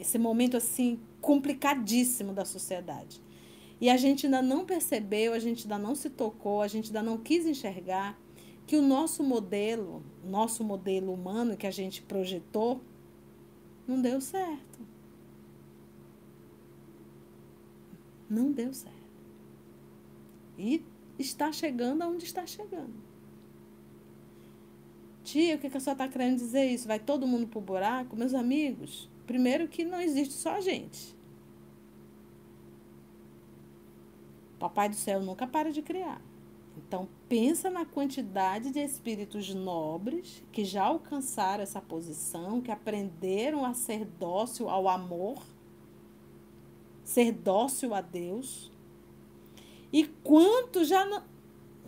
[0.00, 3.20] esse momento assim complicadíssimo da sociedade.
[3.78, 7.02] E a gente ainda não percebeu, a gente ainda não se tocou, a gente ainda
[7.02, 8.18] não quis enxergar
[8.66, 12.80] que o nosso modelo, nosso modelo humano que a gente projetou,
[13.86, 14.80] não deu certo.
[18.30, 18.96] Não deu certo.
[20.56, 20.82] E
[21.18, 23.07] está chegando aonde está chegando.
[25.28, 26.88] Tia, o que, que a senhora está querendo dizer isso?
[26.88, 28.16] Vai todo mundo para o buraco?
[28.16, 31.14] Meus amigos, primeiro que não existe só a gente.
[34.58, 36.22] Papai do céu nunca para de criar.
[36.78, 43.74] Então, pensa na quantidade de espíritos nobres que já alcançaram essa posição, que aprenderam a
[43.74, 45.42] ser dócil ao amor
[47.04, 48.70] ser dócil a Deus.
[49.90, 51.22] E quanto já não,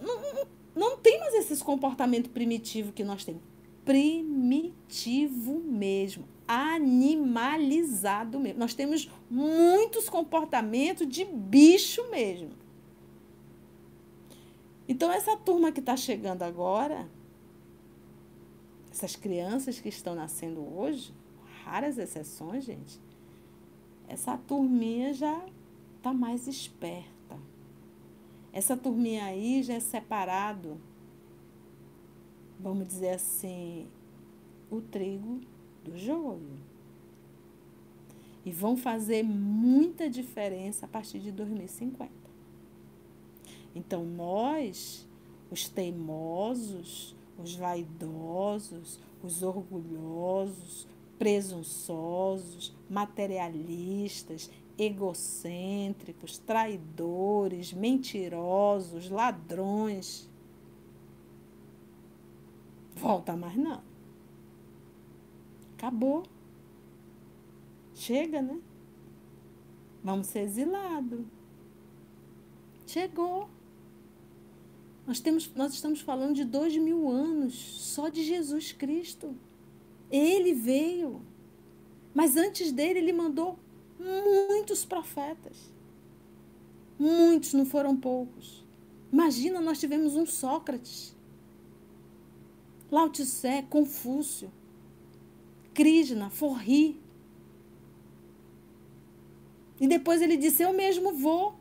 [0.01, 0.47] não,
[0.81, 3.43] não tem mais esses comportamento primitivo que nós temos.
[3.85, 8.59] Primitivo mesmo, animalizado mesmo.
[8.59, 12.53] Nós temos muitos comportamentos de bicho mesmo.
[14.89, 17.07] Então, essa turma que está chegando agora,
[18.91, 21.13] essas crianças que estão nascendo hoje,
[21.63, 22.99] raras exceções, gente,
[24.09, 25.45] essa turminha já
[25.99, 27.20] está mais esperta.
[28.53, 30.81] Essa turminha aí já é separado,
[32.59, 33.87] vamos dizer assim,
[34.71, 35.41] o trigo
[35.85, 36.59] do joio.
[38.45, 42.11] E vão fazer muita diferença a partir de 2050.
[43.75, 45.07] Então, nós,
[45.51, 50.87] os teimosos, os vaidosos, os orgulhosos,
[51.19, 54.51] presunçosos, materialistas,
[54.81, 60.27] egocêntricos, traidores, mentirosos, ladrões.
[62.97, 63.83] Volta mais não.
[65.77, 66.23] Acabou.
[67.95, 68.59] Chega, né?
[70.03, 71.27] Vamos ser exilados.
[72.87, 73.51] Chegou.
[75.07, 79.37] Nós, temos, nós estamos falando de dois mil anos só de Jesus Cristo.
[80.11, 81.21] Ele veio.
[82.15, 83.59] Mas antes dele, ele mandou
[84.01, 85.57] muitos profetas.
[86.99, 88.65] Muitos, não foram poucos.
[89.13, 91.15] Imagina, nós tivemos um Sócrates,
[92.91, 94.51] Lao Tse, Confúcio,
[95.75, 97.01] Krishna, Forri.
[99.81, 101.55] E depois ele disse: Eu mesmo vou.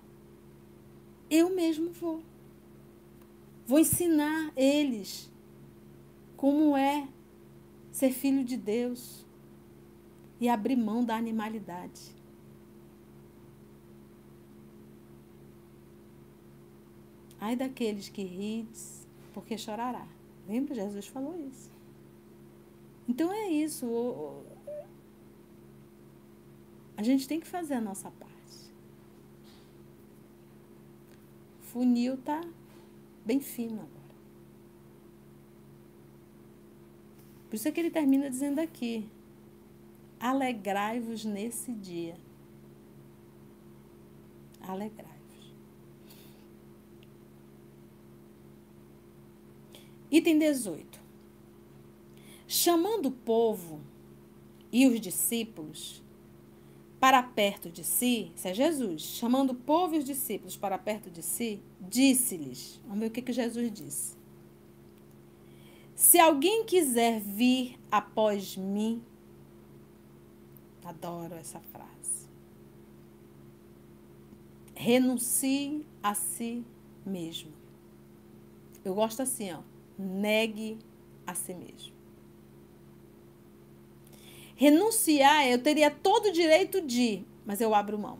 [1.29, 2.21] Eu mesmo vou.
[3.65, 5.29] Vou ensinar eles
[6.35, 7.07] como é
[7.91, 9.25] ser filho de Deus
[10.39, 12.18] e abrir mão da animalidade.
[17.41, 20.07] Ai daqueles que rides, porque chorará.
[20.47, 20.75] Lembra?
[20.75, 21.71] Jesus falou isso.
[23.07, 24.43] Então é isso.
[26.97, 28.29] A gente tem que fazer a nossa parte.
[31.61, 32.41] Funil tá
[33.25, 33.99] bem fino agora.
[37.49, 39.09] Por isso é que ele termina dizendo aqui:
[40.19, 42.15] alegrai-vos nesse dia.
[44.61, 45.08] Alegrai-vos.
[50.11, 50.99] Item 18.
[52.47, 53.81] Chamando o povo
[54.71, 56.03] e os discípulos
[56.99, 61.09] para perto de si, isso é Jesus, chamando o povo e os discípulos para perto
[61.09, 64.17] de si, disse-lhes: vamos ver o que, que Jesus disse.
[65.95, 69.03] Se alguém quiser vir após mim,
[70.83, 71.89] adoro essa frase.
[74.79, 76.63] renuncie a si
[77.05, 77.51] mesmo.
[78.83, 79.59] Eu gosto assim, ó.
[79.99, 80.79] Negue
[81.27, 81.93] a si mesmo.
[84.55, 88.19] Renunciar, eu teria todo o direito de, mas eu abro mão.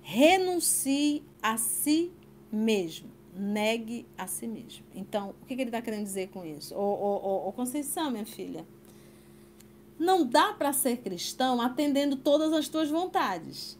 [0.00, 2.12] Renuncie a si
[2.50, 3.10] mesmo.
[3.34, 4.84] Negue a si mesmo.
[4.94, 6.74] Então, o que, ele está querendo dizer com isso?
[6.74, 8.66] Ô, ô, ô Conceição, minha filha,
[9.98, 13.78] não dá para ser cristão atendendo todas as tuas vontades.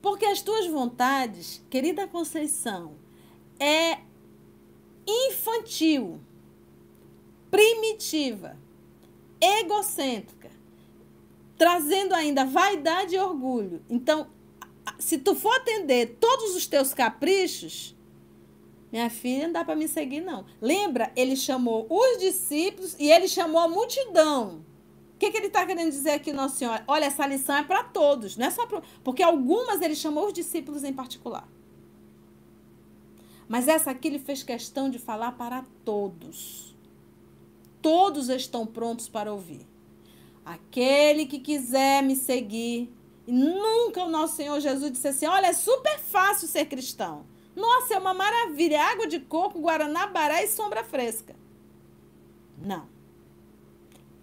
[0.00, 2.92] Porque as tuas vontades, querida Conceição,
[3.58, 3.98] é
[5.06, 6.20] infantil,
[7.50, 8.56] primitiva,
[9.40, 10.50] egocêntrica,
[11.56, 13.82] trazendo ainda vaidade e orgulho.
[13.88, 14.28] Então,
[14.98, 17.94] se tu for atender todos os teus caprichos,
[18.90, 20.46] minha filha, não dá para me seguir, não.
[20.60, 21.12] Lembra?
[21.16, 24.64] Ele chamou os discípulos e ele chamou a multidão.
[25.14, 26.84] O que, que ele está querendo dizer aqui, Nossa Senhora?
[26.86, 28.82] Olha, essa lição é para todos, não é só para.
[29.02, 31.48] Porque algumas ele chamou os discípulos em particular.
[33.48, 36.76] Mas essa aqui ele fez questão de falar para todos.
[37.80, 39.66] Todos estão prontos para ouvir.
[40.44, 42.92] Aquele que quiser me seguir.
[43.26, 47.24] E nunca o nosso Senhor Jesus disse assim: olha, é super fácil ser cristão.
[47.54, 48.82] Nossa, é uma maravilha.
[48.82, 51.34] Água de coco, guaraná, bará e sombra fresca.
[52.58, 52.88] Não.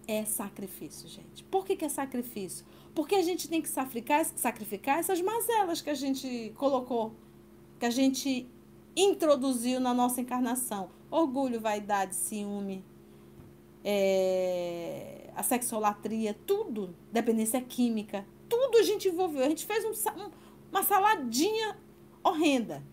[0.08, 1.44] É sacrifício, gente.
[1.46, 2.66] Por que, que é sacrifício?
[2.94, 7.16] Porque a gente tem que sacrificar, sacrificar essas mazelas que a gente colocou,
[7.80, 8.48] que a gente
[8.96, 10.90] introduziu na nossa encarnação.
[11.10, 12.84] Orgulho, vaidade, ciúme,
[13.84, 19.44] é, a sexolatria, tudo, dependência química, tudo a gente envolveu.
[19.44, 20.32] A gente fez um,
[20.72, 21.78] uma saladinha
[22.24, 22.84] horrenda.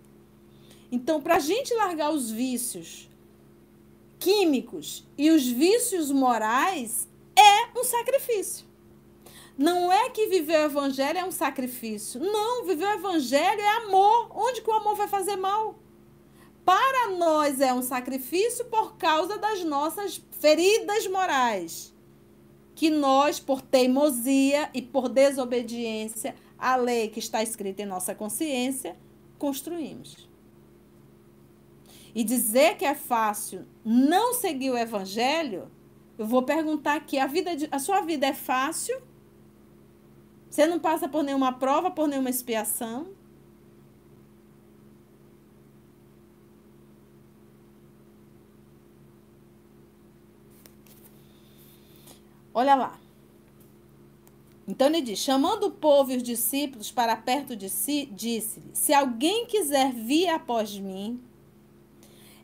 [0.93, 3.09] Então, para a gente largar os vícios
[4.19, 8.67] químicos e os vícios morais, é um sacrifício.
[9.57, 12.21] Não é que viver o evangelho é um sacrifício.
[12.21, 14.31] Não, viver o evangelho é amor.
[14.35, 15.79] Onde que o amor vai fazer mal?
[16.65, 21.95] Para nós é um sacrifício por causa das nossas feridas morais,
[22.75, 28.97] que nós, por teimosia e por desobediência à lei que está escrita em nossa consciência,
[29.39, 30.29] construímos.
[32.15, 35.71] E dizer que é fácil não seguir o evangelho,
[36.19, 39.01] eu vou perguntar aqui, a, vida de, a sua vida é fácil?
[40.51, 43.09] Você não passa por nenhuma prova, por nenhuma expiação?
[52.53, 52.99] Olha lá.
[54.67, 58.93] Então ele diz: chamando o povo e os discípulos para perto de si, disse-lhe: Se
[58.93, 61.21] alguém quiser vir após mim,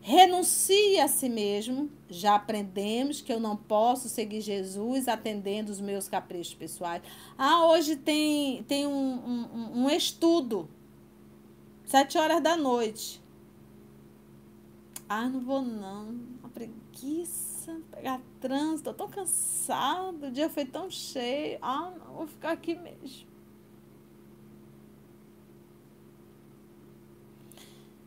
[0.01, 1.91] renuncie a si mesmo.
[2.09, 7.03] Já aprendemos que eu não posso seguir Jesus atendendo os meus caprichos pessoais.
[7.37, 10.69] Ah, hoje tem, tem um, um, um estudo,
[11.85, 13.21] sete horas da noite.
[15.09, 17.46] Ah, não vou não, uma preguiça
[17.91, 21.59] pegar trânsito, tô cansado, o dia foi tão cheio.
[21.61, 23.29] Ah, não, vou ficar aqui mesmo.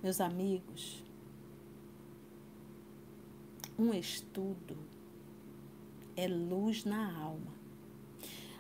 [0.02, 1.04] Meus amigos,
[3.78, 4.78] um estudo
[6.16, 7.60] é luz na alma.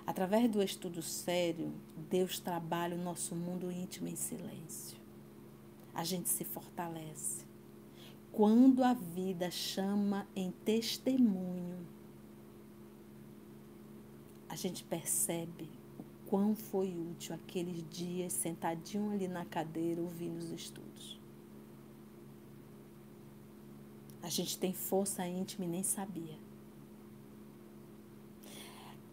[0.06, 1.74] Através do estudo sério,
[2.10, 4.97] Deus trabalha o nosso mundo íntimo em silêncio.
[5.93, 7.49] A gente se fortalece
[8.40, 11.86] quando a vida chama em testemunho,
[14.48, 15.70] a gente percebe
[16.00, 21.20] o quão foi útil aqueles dias sentadinho ali na cadeira ouvindo os estudos.
[24.24, 26.38] A gente tem força íntima e nem sabia.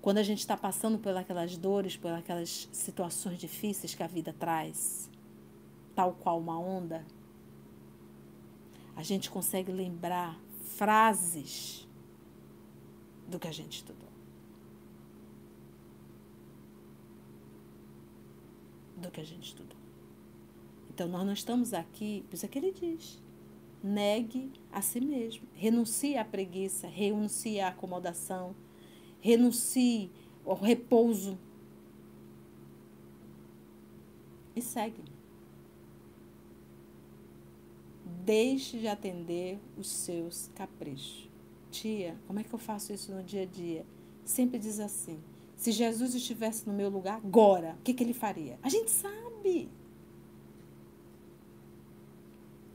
[0.01, 4.33] Quando a gente está passando por aquelas dores, por aquelas situações difíceis que a vida
[4.33, 5.11] traz,
[5.97, 7.05] tal qual uma onda,
[8.97, 11.87] a gente consegue lembrar frases
[13.29, 14.09] do que a gente estudou.
[18.97, 19.77] Do que a gente estudou.
[20.89, 23.23] Então, nós não estamos aqui, por isso é que ele diz:
[23.83, 28.57] negue a si mesmo, renuncie à preguiça, renuncie à acomodação,
[29.21, 30.11] renuncie
[30.47, 31.39] ao repouso
[34.55, 35.16] e segue.
[38.27, 41.31] Deixe de atender os seus caprichos.
[41.71, 43.87] Tia, como é que eu faço isso no dia a dia?
[44.25, 45.23] Sempre diz assim:
[45.57, 48.59] se Jesus estivesse no meu lugar agora, o que, que ele faria?
[48.65, 49.71] A gente sabe.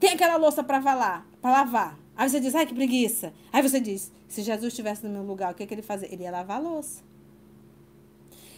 [0.00, 1.98] Tem aquela louça para lavar, para lavar.
[2.16, 3.34] Aí você diz, ai que preguiça.
[3.52, 6.10] Aí você diz, se Jesus estivesse no meu lugar, o que, que ele fazia?
[6.10, 7.02] Ele ia lavar a louça.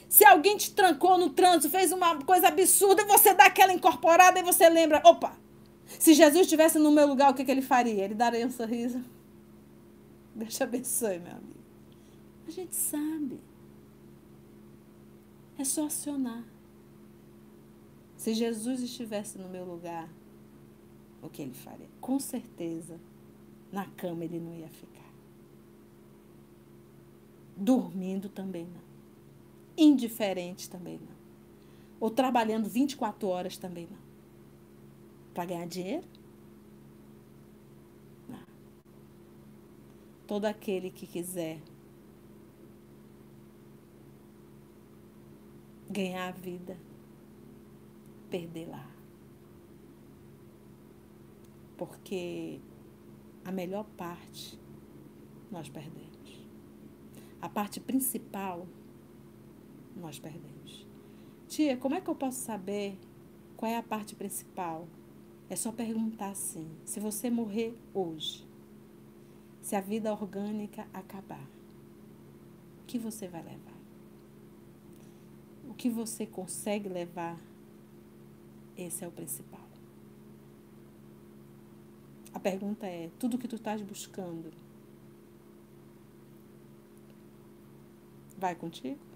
[0.08, 4.44] Se alguém te trancou no trânsito, fez uma coisa absurda, você dá aquela incorporada e
[4.44, 5.36] você lembra, opa,
[5.86, 8.04] se Jesus estivesse no meu lugar, o que, que ele faria?
[8.04, 9.04] Ele daria um sorriso.
[10.34, 11.54] Deus te abençoe, meu amigo.
[12.46, 13.40] A gente sabe.
[15.58, 16.44] É só acionar.
[18.16, 20.08] Se Jesus estivesse no meu lugar,
[21.22, 21.88] o que ele faria?
[22.00, 22.98] Com certeza,
[23.70, 25.12] na cama ele não ia ficar.
[27.56, 28.82] Dormindo também não.
[29.76, 31.14] Indiferente também não.
[32.00, 34.03] Ou trabalhando 24 horas também não.
[35.34, 36.06] Para ganhar dinheiro?
[38.28, 38.46] Não.
[40.26, 41.60] Todo aquele que quiser
[45.90, 46.76] ganhar a vida,
[48.30, 48.88] perder lá.
[51.76, 52.60] Porque
[53.44, 54.58] a melhor parte
[55.50, 56.48] nós perdemos.
[57.40, 58.66] A parte principal
[59.96, 60.86] nós perdemos.
[61.46, 62.98] Tia, como é que eu posso saber
[63.56, 64.88] qual é a parte principal?
[65.48, 68.46] É só perguntar assim: se você morrer hoje,
[69.60, 71.46] se a vida orgânica acabar,
[72.82, 73.74] o que você vai levar?
[75.68, 77.38] O que você consegue levar?
[78.76, 79.68] Esse é o principal.
[82.32, 84.52] A pergunta é: tudo que tu estás buscando
[88.36, 89.13] vai contigo?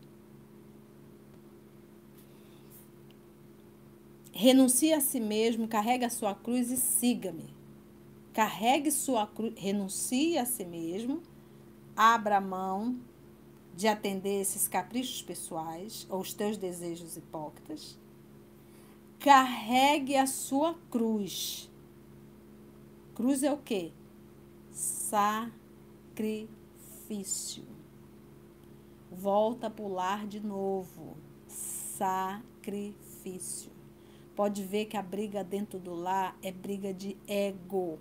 [4.40, 7.52] Renuncie a si mesmo, carregue a sua cruz e siga-me.
[8.32, 11.20] Carregue sua cruz, renuncie a si mesmo,
[11.96, 13.00] abra mão
[13.74, 17.98] de atender esses caprichos pessoais ou os teus desejos hipócritas.
[19.18, 21.68] Carregue a sua cruz.
[23.16, 23.90] Cruz é o quê?
[24.70, 27.64] Sacrifício.
[29.10, 31.16] Volta a pular de novo.
[31.48, 33.76] Sacrifício
[34.38, 37.98] pode ver que a briga dentro do lar é briga de ego,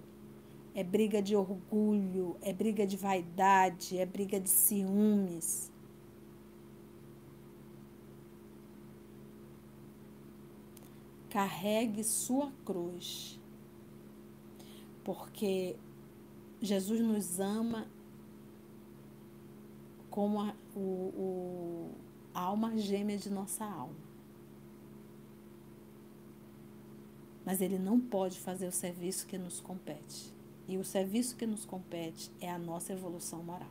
[0.76, 5.72] é briga de orgulho, é briga de vaidade, é briga de ciúmes.
[11.28, 13.40] Carregue sua cruz,
[15.04, 15.76] porque
[16.62, 17.88] Jesus nos ama
[20.12, 21.92] como a, o, o,
[22.32, 24.07] a alma gêmea de nossa alma.
[27.48, 30.34] Mas ele não pode fazer o serviço que nos compete.
[30.68, 33.70] E o serviço que nos compete é a nossa evolução moral.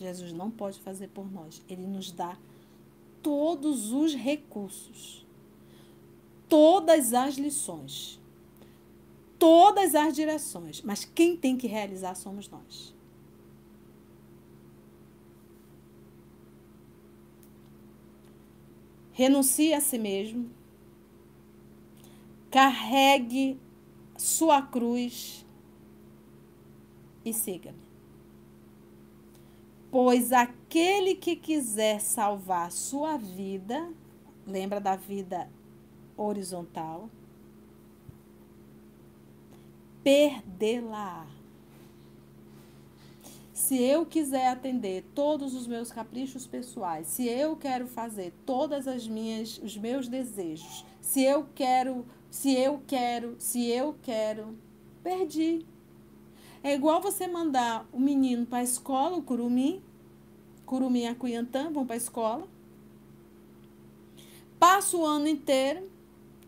[0.00, 1.62] Jesus não pode fazer por nós.
[1.68, 2.36] Ele nos dá
[3.22, 5.24] todos os recursos,
[6.48, 8.18] todas as lições,
[9.38, 12.92] todas as direções, mas quem tem que realizar somos nós.
[19.12, 20.57] Renuncie a si mesmo,
[22.50, 23.60] carregue
[24.16, 25.46] sua cruz
[27.24, 27.88] e siga-me.
[29.90, 33.90] Pois aquele que quiser salvar sua vida,
[34.46, 35.48] lembra da vida
[36.16, 37.08] horizontal,
[40.02, 41.26] perdê-la.
[43.52, 49.08] Se eu quiser atender todos os meus caprichos pessoais, se eu quero fazer todas as
[49.08, 54.56] minhas os meus desejos, se eu quero se eu quero, se eu quero,
[55.02, 55.64] perdi.
[56.62, 59.82] É igual você mandar o menino para a escola, o curumim,
[60.66, 62.46] curumim e a Cuiantã vão para a escola.
[64.58, 65.88] Passa o ano inteiro.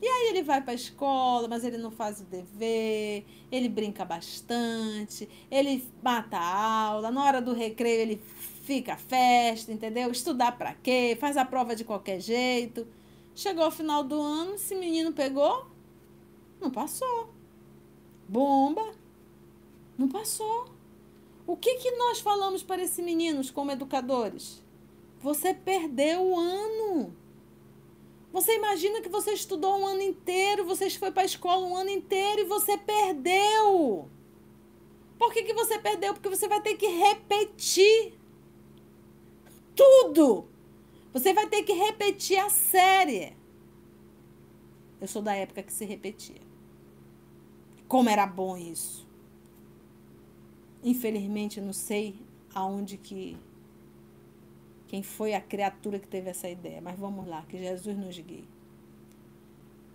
[0.03, 3.23] E aí ele vai para a escola, mas ele não faz o dever,
[3.53, 8.23] ele brinca bastante, ele mata a aula, na hora do recreio ele
[8.65, 10.11] fica festa, entendeu?
[10.11, 11.19] Estudar para quê?
[11.21, 12.87] Faz a prova de qualquer jeito.
[13.35, 15.67] Chegou ao final do ano, esse menino pegou,
[16.61, 17.31] não passou.
[18.29, 18.95] Bomba,
[19.99, 20.69] não passou.
[21.47, 24.63] O que, que nós falamos para esses meninos como educadores?
[25.21, 27.15] Você perdeu o ano.
[28.33, 31.91] Você imagina que você estudou um ano inteiro, você foi para a escola um ano
[31.91, 34.09] inteiro e você perdeu.
[35.19, 36.15] Por que, que você perdeu?
[36.15, 38.15] Porque você vai ter que repetir
[39.75, 40.49] tudo.
[41.13, 43.37] Você vai ter que repetir a série.
[45.01, 46.50] Eu sou da época que se repetia.
[47.91, 49.05] Como era bom isso.
[50.81, 52.15] Infelizmente, não sei
[52.55, 53.37] aonde que
[54.87, 58.49] quem foi a criatura que teve essa ideia, mas vamos lá, que Jesus nos guie.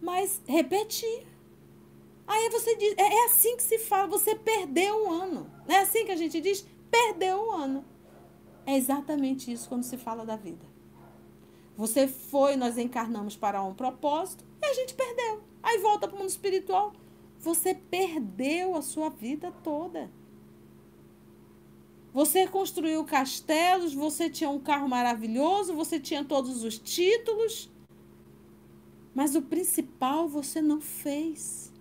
[0.02, 1.26] Mas repetir.
[2.28, 5.50] Aí você diz, é, é assim que se fala, você perdeu um ano.
[5.66, 6.68] Não é assim que a gente diz?
[6.91, 7.86] Perdeu um ano.
[8.66, 10.66] É exatamente isso quando se fala da vida.
[11.78, 15.41] Você foi, nós encarnamos para um propósito e a gente perdeu.
[15.64, 16.91] Aí volta para o mundo espiritual.
[17.40, 20.12] Você perdeu a sua vida toda.
[22.14, 27.70] Você construiu castelos, você tinha um carro maravilhoso, você tinha todos os títulos,
[29.14, 31.74] mas o principal você não fez.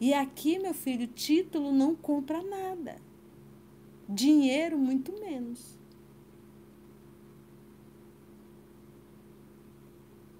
[0.00, 3.00] E aqui, meu filho, título não compra nada.
[4.08, 5.78] Dinheiro, muito menos.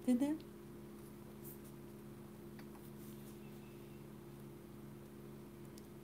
[0.02, 0.38] Entendeu?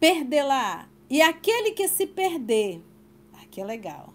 [0.05, 0.87] Perder-lá.
[1.09, 2.85] E aquele que se perder,
[3.43, 4.13] aqui é legal.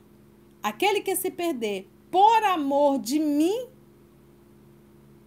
[0.62, 3.66] Aquele que se perder por amor de mim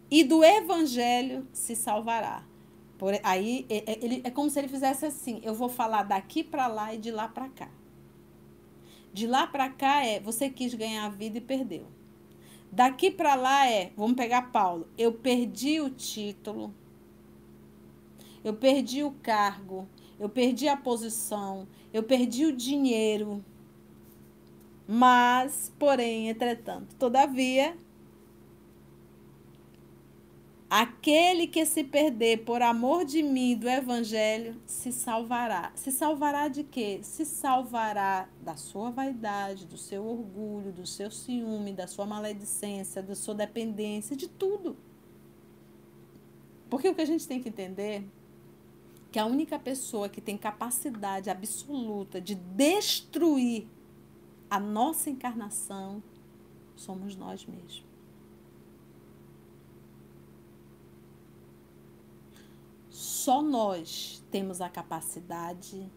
[0.08, 2.44] e do evangelho se salvará.
[2.96, 6.44] Por, aí é, é, ele, é como se ele fizesse assim: eu vou falar daqui
[6.44, 7.68] para lá e de lá para cá.
[9.12, 11.88] De lá para cá é você quis ganhar a vida e perdeu.
[12.70, 14.86] Daqui para lá é, vamos pegar Paulo.
[14.96, 16.72] Eu perdi o título,
[18.44, 19.88] eu perdi o cargo,
[20.22, 23.44] eu perdi a posição, eu perdi o dinheiro.
[24.86, 27.76] Mas, porém, entretanto, todavia,
[30.70, 35.72] aquele que se perder por amor de mim do evangelho se salvará.
[35.74, 37.00] Se salvará de quê?
[37.02, 43.16] Se salvará da sua vaidade, do seu orgulho, do seu ciúme, da sua maledicência, da
[43.16, 44.76] sua dependência, de tudo.
[46.70, 48.04] Porque o que a gente tem que entender
[49.12, 53.68] que a única pessoa que tem capacidade absoluta de destruir
[54.48, 56.02] a nossa encarnação
[56.74, 57.84] somos nós mesmos.
[62.88, 65.90] Só nós temos a capacidade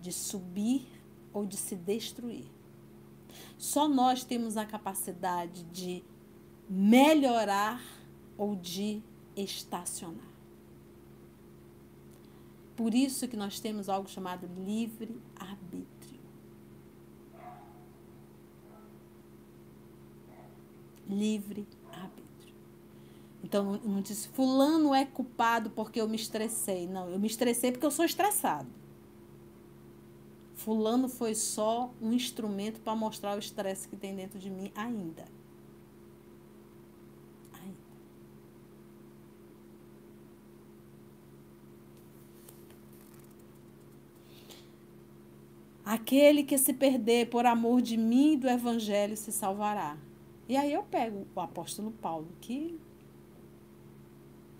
[0.00, 0.86] de subir
[1.32, 2.46] ou de se destruir.
[3.58, 6.04] Só nós temos a capacidade de
[6.70, 7.82] melhorar
[8.38, 9.02] ou de
[9.36, 10.33] estacionar.
[12.76, 16.20] Por isso que nós temos algo chamado livre arbítrio.
[21.08, 22.54] Livre arbítrio.
[23.42, 26.88] Então não diz fulano é culpado porque eu me estressei.
[26.88, 28.68] Não, eu me estressei porque eu sou estressado.
[30.56, 35.24] Fulano foi só um instrumento para mostrar o estresse que tem dentro de mim ainda.
[45.84, 49.98] Aquele que se perder por amor de mim e do evangelho se salvará.
[50.48, 52.78] E aí eu pego o apóstolo Paulo, que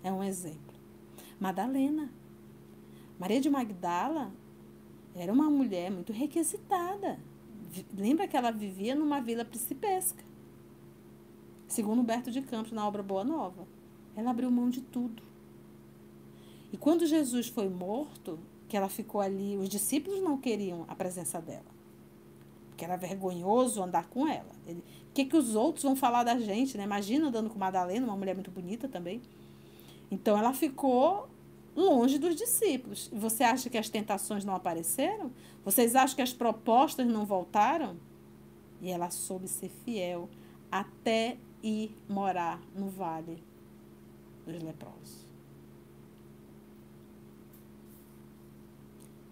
[0.03, 0.75] é um exemplo.
[1.39, 2.11] Madalena.
[3.17, 4.31] Maria de Magdala
[5.15, 7.19] era uma mulher muito requisitada.
[7.97, 10.23] Lembra que ela vivia numa vila principesca.
[11.67, 13.67] Segundo Humberto de Campos, na obra Boa Nova.
[14.15, 15.23] Ela abriu mão de tudo.
[16.71, 19.57] E quando Jesus foi morto, que ela ficou ali.
[19.57, 21.75] Os discípulos não queriam a presença dela.
[22.69, 24.51] Porque era vergonhoso andar com ela.
[24.67, 26.83] O que, que os outros vão falar da gente, né?
[26.83, 29.21] Imagina andando com Madalena, uma mulher muito bonita também.
[30.11, 31.29] Então ela ficou
[31.75, 33.09] longe dos discípulos.
[33.13, 35.31] Você acha que as tentações não apareceram?
[35.63, 37.97] Vocês acham que as propostas não voltaram?
[38.81, 40.29] E ela soube ser fiel
[40.71, 43.43] até ir morar no vale
[44.45, 45.24] dos leprosos.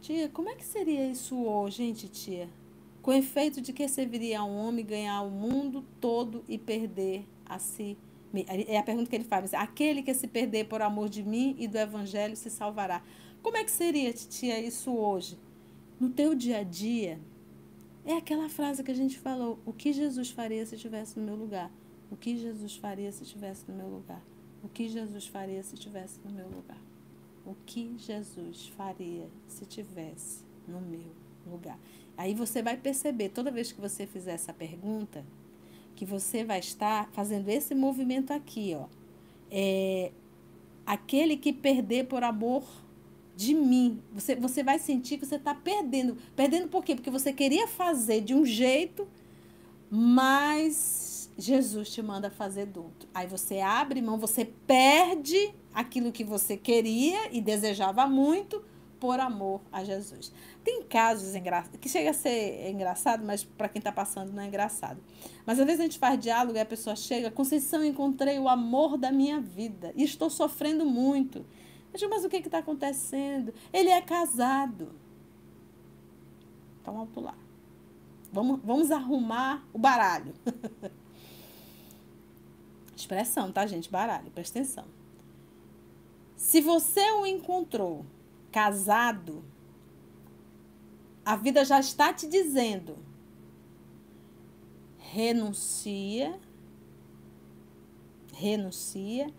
[0.04, 2.50] Tia, como é que seria isso hoje, gente, tia?
[3.02, 7.98] Com efeito de que serviria um homem ganhar o mundo todo e perder a si.
[8.68, 9.54] É a pergunta que ele faz.
[9.54, 13.02] Aquele que se perder por amor de mim e do evangelho se salvará.
[13.42, 15.40] Como é que seria, tia, isso hoje?
[15.98, 17.18] No teu dia a dia,
[18.04, 21.38] é aquela frase que a gente falou: o que Jesus faria se estivesse no meu
[21.38, 21.72] lugar?
[22.12, 24.22] O que Jesus faria se estivesse no meu lugar?
[24.62, 26.93] O que Jesus faria se estivesse no meu lugar?
[27.46, 31.12] O que Jesus faria se tivesse no meu
[31.46, 31.78] lugar.
[32.18, 35.26] Aí você vai perceber, toda vez que você fizer essa pergunta,
[35.96, 38.88] que você vai estar fazendo esse movimento aqui, ó.
[39.52, 40.12] É,
[40.86, 42.64] aquele que perder por amor
[43.36, 44.02] de mim.
[44.14, 46.18] Você, você vai sentir que você está perdendo.
[46.36, 46.96] Perdendo por quê?
[46.96, 49.08] Porque você queria fazer de um jeito,
[49.90, 53.10] mas Jesus te manda fazer do outro.
[53.14, 58.64] Aí você abre mão, você perde aquilo que você queria e desejava muito
[59.00, 60.32] por amor a Jesus.
[60.64, 61.34] Tem casos
[61.82, 65.02] que chega a ser engraçado, mas para quem está passando não é engraçado.
[65.46, 68.96] Mas às vezes a gente faz diálogo e a pessoa chega, Conceição, encontrei o amor
[68.98, 71.40] da minha vida e estou sofrendo muito.
[71.94, 73.54] Eu digo, mas o que está acontecendo?
[73.74, 74.94] Ele é casado.
[76.82, 77.38] Então vamos pular.
[78.32, 80.34] Vamos, vamos arrumar o baralho.
[82.96, 83.90] Expressão, tá, gente?
[83.90, 84.86] Baralho, presta atenção.
[86.36, 88.06] Se você o encontrou
[88.52, 89.44] casado,
[91.26, 92.98] a vida já está te dizendo:
[94.98, 96.40] renuncia,
[98.34, 99.34] renuncia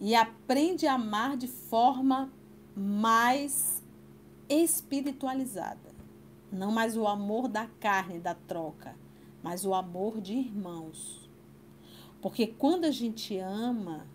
[0.00, 2.32] e aprende a amar de forma
[2.74, 3.82] mais
[4.48, 5.94] espiritualizada.
[6.50, 8.96] Não mais o amor da carne, da troca,
[9.42, 11.25] mas o amor de irmãos.
[12.20, 14.06] Porque quando a gente ama,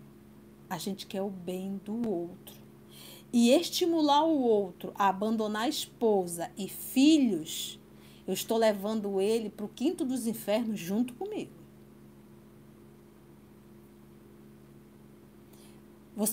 [0.68, 2.56] a gente quer o bem do outro.
[3.32, 7.80] E estimular o outro a abandonar a esposa e filhos,
[8.26, 11.62] eu estou levando ele para o quinto dos infernos junto comigo.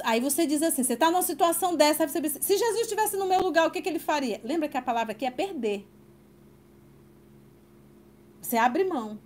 [0.03, 3.41] Aí você diz assim: você está numa situação dessa, você se Jesus estivesse no meu
[3.41, 4.41] lugar, o que, que ele faria?
[4.43, 5.88] Lembra que a palavra aqui é perder.
[8.41, 9.20] Você abre mão.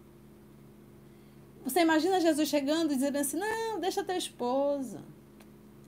[1.64, 5.02] Você imagina Jesus chegando e dizendo assim: não, deixa teu esposa.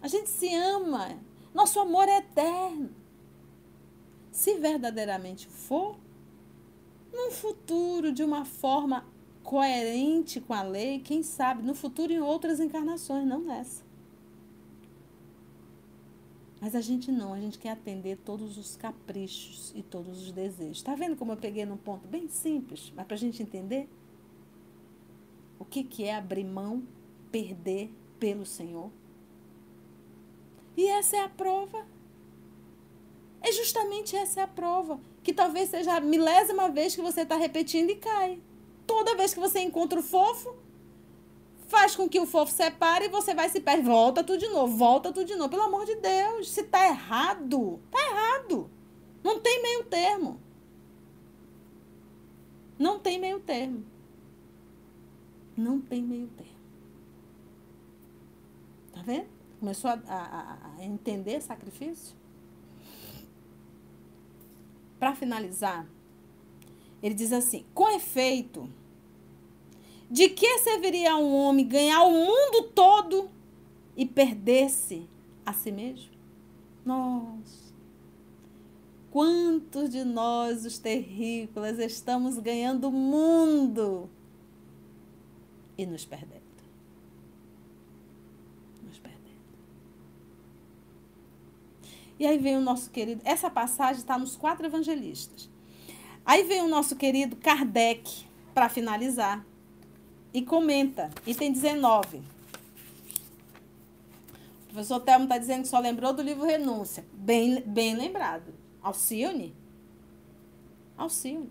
[0.01, 1.17] A gente se ama.
[1.53, 2.89] Nosso amor é eterno.
[4.32, 5.97] Se verdadeiramente for,
[7.11, 9.05] num futuro de uma forma
[9.41, 13.84] coerente com a lei, quem sabe, no futuro em outras encarnações, não nessa.
[16.59, 20.78] Mas a gente não, a gente quer atender todos os caprichos e todos os desejos.
[20.78, 23.88] Está vendo como eu peguei num ponto bem simples, mas para a gente entender
[25.60, 26.84] o que, que é abrir mão,
[27.32, 28.91] perder pelo Senhor?
[30.78, 31.86] E essa é a prova.
[33.41, 34.99] É justamente essa é a prova.
[35.24, 38.39] Que talvez seja a milésima vez que você está repetindo e cai.
[38.86, 40.56] Toda vez que você encontra o fofo,
[41.68, 43.84] faz com que o fofo separe e você vai se perde.
[43.84, 45.49] Volta tudo de novo, volta tudo de novo.
[45.49, 48.70] Pelo amor de Deus, se tá errado, tá errado.
[49.24, 50.39] Não tem meio termo.
[52.78, 53.86] Não tem meio termo.
[55.58, 56.51] Não tem meio termo.
[58.93, 59.28] Tá vendo?
[59.60, 62.16] Começou a, a, a entender sacrifício?
[64.99, 65.88] Para finalizar,
[67.01, 68.70] ele diz assim: com efeito
[70.10, 73.30] de que serviria um homem ganhar o mundo todo
[73.95, 75.08] e perder-se
[75.45, 76.12] a si mesmo?
[76.84, 77.74] Nós.
[79.12, 84.10] Quantos de nós, os terrícolas, estamos ganhando o mundo
[85.78, 86.41] e nos perdendo?
[88.84, 89.21] Nos perdendo.
[92.19, 93.21] E aí vem o nosso querido.
[93.26, 95.49] Essa passagem está nos quatro evangelistas.
[96.26, 99.45] Aí vem o nosso querido Kardec para finalizar
[100.34, 101.09] e comenta.
[101.26, 102.17] Item 19.
[102.17, 102.23] O
[104.69, 107.05] professor Telmo está dizendo que só lembrou do livro Renúncia.
[107.13, 108.53] Bem, bem lembrado.
[108.82, 109.55] Alcione?
[110.97, 111.49] Alcione.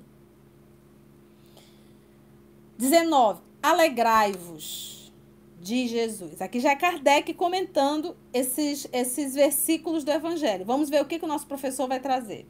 [2.77, 3.44] 19.
[3.65, 5.11] Alegrai-vos
[5.59, 6.43] de Jesus.
[6.43, 10.67] Aqui já é Kardec comentando esses, esses versículos do Evangelho.
[10.67, 12.47] Vamos ver o que, que o nosso professor vai trazer.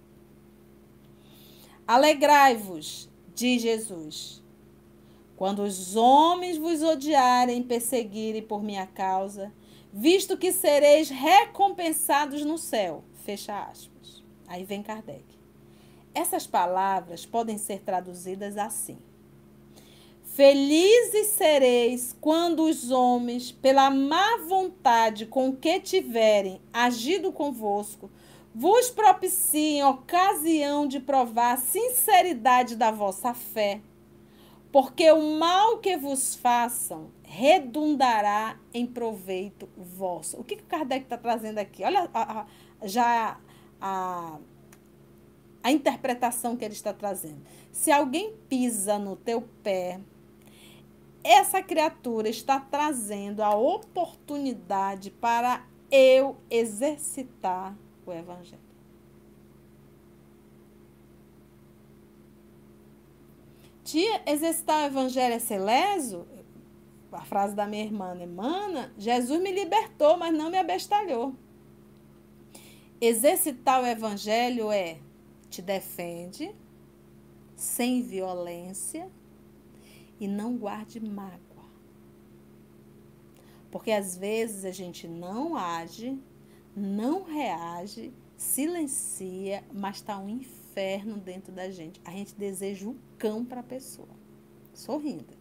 [1.87, 4.43] Alegrai-vos de Jesus
[5.37, 9.55] quando os homens vos odiarem perseguirem por minha causa,
[9.93, 13.05] visto que sereis recompensados no céu.
[13.25, 14.25] Fecha aspas.
[14.49, 15.23] Aí vem Kardec.
[16.13, 18.99] Essas palavras podem ser traduzidas assim:
[20.35, 28.11] Felizes sereis quando os homens, pela má vontade com que tiverem agido convosco,
[28.55, 33.81] vos propiciem ocasião de provar a sinceridade da vossa fé
[34.75, 40.37] porque o mal que vos façam redundará em proveito vosso.
[40.37, 41.85] O que, o Kardec está trazendo aqui?
[41.85, 42.47] Olha a, a,
[42.83, 43.39] já
[43.81, 44.37] a,
[45.63, 47.41] a interpretação que ele está trazendo.
[47.71, 50.01] Se alguém pisa no teu pé,
[51.25, 58.63] essa criatura está trazendo a oportunidade para eu exercitar o evangelho.
[63.83, 66.27] Tia, exercitar o evangelho é ser leso?
[67.11, 68.27] A frase da minha irmã, né?
[68.27, 71.35] Mana, Jesus me libertou, mas não me abestalhou.
[73.01, 74.99] Exercitar o evangelho é
[75.49, 76.55] te defende,
[77.55, 79.09] sem violência
[80.19, 81.65] e não guarde mágoa.
[83.71, 86.19] Porque às vezes a gente não age,
[86.77, 92.01] não reage, silencia, mas está um inferno dentro da gente.
[92.05, 94.09] A gente deseja o cão para a pessoa,
[94.73, 95.35] sorrindo.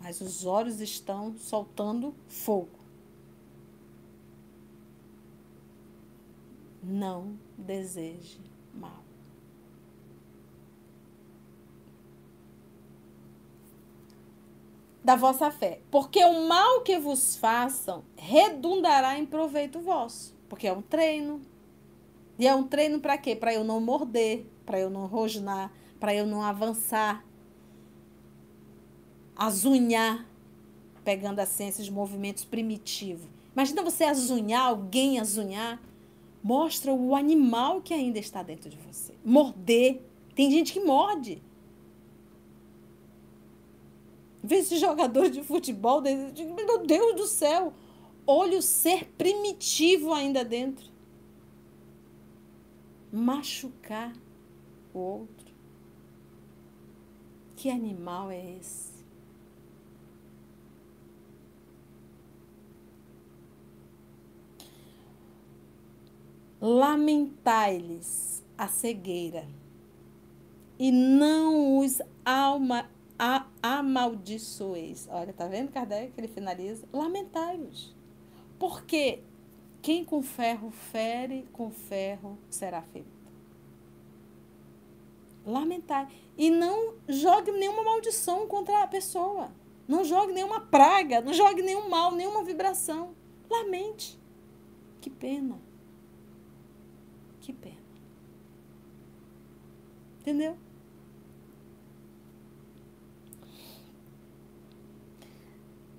[0.00, 2.80] Mas os olhos estão soltando fogo.
[6.82, 8.40] Não deseje
[8.74, 9.01] mal.
[15.02, 15.80] Da vossa fé.
[15.90, 20.34] Porque o mal que vos façam redundará em proveito vosso.
[20.48, 21.40] Porque é um treino.
[22.38, 23.34] E é um treino para quê?
[23.34, 27.24] Para eu não morder, para eu não rosnar, para eu não avançar,
[29.36, 30.26] azunhar,
[31.04, 33.26] pegando assim esses movimentos primitivos.
[33.54, 35.80] Imagina você azunhar, alguém azunhar.
[36.42, 39.14] Mostra o animal que ainda está dentro de você.
[39.24, 40.00] Morder.
[40.34, 41.40] Tem gente que morde.
[44.42, 47.72] Vê esse jogador de futebol, meu Deus do céu,
[48.26, 50.90] olha o ser primitivo ainda dentro.
[53.12, 54.12] Machucar
[54.92, 55.52] o outro.
[57.54, 58.90] Que animal é esse?
[66.60, 69.46] Lamentai-lhes a cegueira
[70.78, 72.88] e não os alma,
[73.24, 75.06] a, amaldiçoeis.
[75.08, 76.12] Olha, tá vendo, Kardec?
[76.18, 76.88] Ele finaliza.
[76.92, 77.94] Lamentai-vos.
[78.58, 79.22] Porque
[79.80, 83.12] quem com ferro fere, com ferro será ferido.
[85.46, 86.08] Lamentai.
[86.36, 89.52] E não jogue nenhuma maldição contra a pessoa.
[89.86, 93.14] Não jogue nenhuma praga, não jogue nenhum mal, nenhuma vibração.
[93.48, 94.18] Lamente.
[95.00, 95.60] Que pena.
[97.40, 97.82] Que pena.
[100.20, 100.56] Entendeu?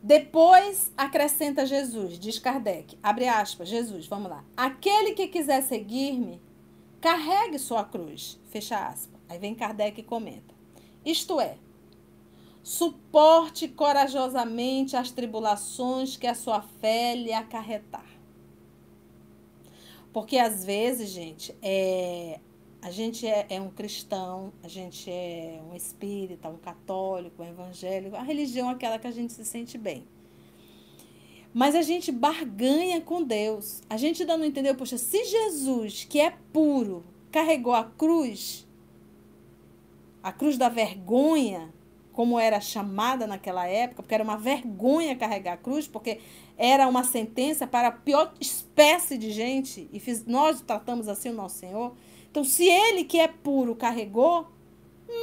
[0.05, 4.43] Depois acrescenta Jesus, diz Kardec, abre aspas, Jesus, vamos lá.
[4.57, 6.41] Aquele que quiser seguir-me,
[6.99, 9.17] carregue sua cruz, fecha aspas.
[9.29, 10.53] Aí vem Kardec e comenta.
[11.05, 11.55] Isto é,
[12.61, 18.05] suporte corajosamente as tribulações que a sua fé lhe acarretar.
[20.11, 22.41] Porque às vezes, gente, é,
[22.83, 28.13] a gente é, é, um cristão, a gente é um espírita, um católico, um evangélico,
[28.13, 30.03] a religião é aquela que a gente se sente bem.
[31.53, 33.81] Mas a gente barganha com Deus.
[33.89, 38.67] A gente ainda não entendeu, poxa, se Jesus, que é puro, carregou a cruz,
[40.21, 41.73] a cruz da vergonha,
[42.11, 46.19] como era chamada naquela época, porque era uma vergonha carregar a cruz, porque
[46.57, 51.33] era uma sentença para a pior espécie de gente, e fiz, nós tratamos assim o
[51.33, 51.93] nosso Senhor.
[52.29, 54.47] Então, se ele que é puro carregou,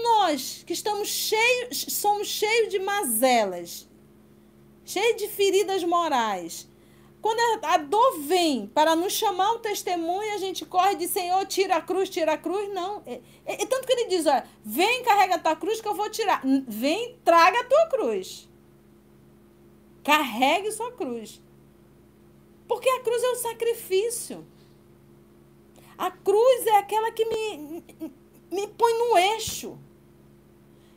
[0.03, 3.89] nós que estamos cheios, somos cheios de mazelas,
[4.85, 6.69] cheios de feridas morais.
[7.21, 11.77] Quando a, dor vem para nos chamar o testemunho, a gente corre de Senhor, tira
[11.77, 12.73] a cruz, tira a cruz.
[12.73, 13.03] Não.
[13.07, 15.95] É, é, é tanto que ele diz: olha, vem, carrega a tua cruz que eu
[15.95, 16.41] vou tirar.
[16.67, 18.49] Vem, traga a tua cruz.
[20.03, 21.41] Carregue sua cruz.
[22.67, 24.47] Porque a cruz é o sacrifício.
[25.99, 27.85] A cruz é aquela que me,
[28.51, 29.79] me põe no eixo.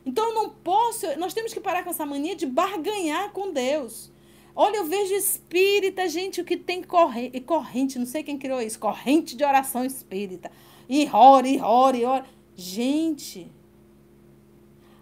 [0.06, 4.12] Então eu não posso, nós temos que parar com essa mania de barganhar com Deus.
[4.56, 8.78] Olha, eu vejo espírita, gente, o que tem corrente, corrente, não sei quem criou isso,
[8.78, 10.50] corrente de oração espírita.
[10.88, 12.26] E ora, e ora, e ora.
[12.54, 13.50] Gente,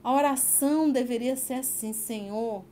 [0.02, 2.64] a oração deveria ser assim, Senhor.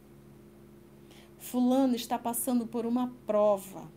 [1.41, 3.91] Fulano está passando por uma prova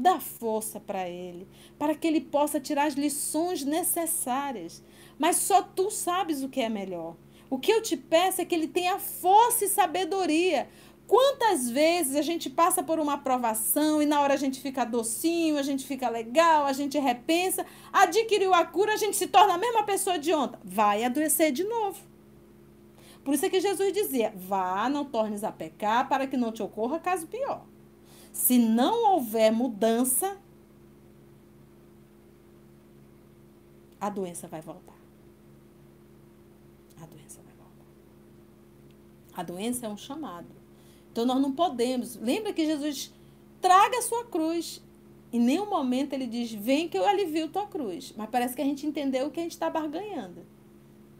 [0.00, 4.80] Dá força para ele, para que ele possa tirar as lições necessárias.
[5.18, 7.16] Mas só tu sabes o que é melhor.
[7.50, 10.68] O que eu te peço é que ele tenha força e sabedoria.
[11.04, 15.58] Quantas vezes a gente passa por uma aprovação e na hora a gente fica docinho,
[15.58, 19.58] a gente fica legal, a gente repensa, adquiriu a cura, a gente se torna a
[19.58, 20.60] mesma pessoa de ontem.
[20.62, 22.07] Vai adoecer de novo.
[23.28, 26.62] Por isso é que Jesus dizia: vá, não tornes a pecar, para que não te
[26.62, 27.62] ocorra caso pior.
[28.32, 30.40] Se não houver mudança,
[34.00, 34.96] a doença vai voltar.
[37.02, 37.86] A doença vai voltar.
[39.34, 40.48] A doença é um chamado.
[41.12, 42.16] Então nós não podemos.
[42.16, 43.12] Lembra que Jesus
[43.60, 44.82] traga a sua cruz.
[45.30, 48.14] Em nenhum momento ele diz: Vem que eu alivio tua cruz.
[48.16, 50.46] Mas parece que a gente entendeu que a gente está barganhando.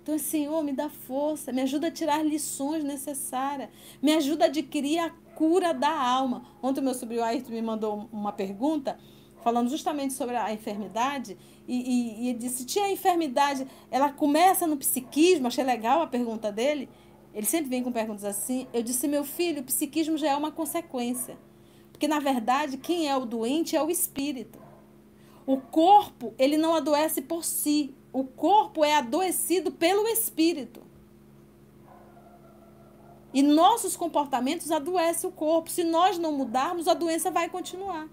[0.09, 3.69] Então, Senhor, me dá força, me ajuda a tirar lições necessárias,
[4.01, 6.47] me ajuda a adquirir a cura da alma.
[6.63, 8.99] Ontem meu sobrinho Ayrton me mandou uma pergunta
[9.45, 11.37] falando justamente sobre a enfermidade
[11.69, 16.51] e, e, e disse, tia, a enfermidade, ela começa no psiquismo, achei legal a pergunta
[16.51, 16.89] dele,
[17.35, 20.51] ele sempre vem com perguntas assim, eu disse, meu filho, o psiquismo já é uma
[20.51, 21.37] consequência,
[21.93, 24.59] porque na verdade quem é o doente é o espírito.
[25.45, 30.83] O corpo, ele não adoece por si, o corpo é adoecido pelo espírito.
[33.33, 35.71] E nossos comportamentos adoecem o corpo.
[35.71, 38.09] Se nós não mudarmos, a doença vai continuar.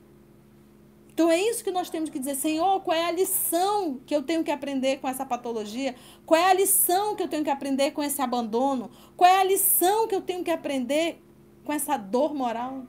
[1.14, 4.22] Então é isso que nós temos que dizer, Senhor, qual é a lição que eu
[4.22, 5.95] tenho que aprender com essa patologia?
[6.26, 8.91] Qual é a lição que eu tenho que aprender com esse abandono?
[9.16, 11.24] Qual é a lição que eu tenho que aprender
[11.64, 12.86] com essa dor moral?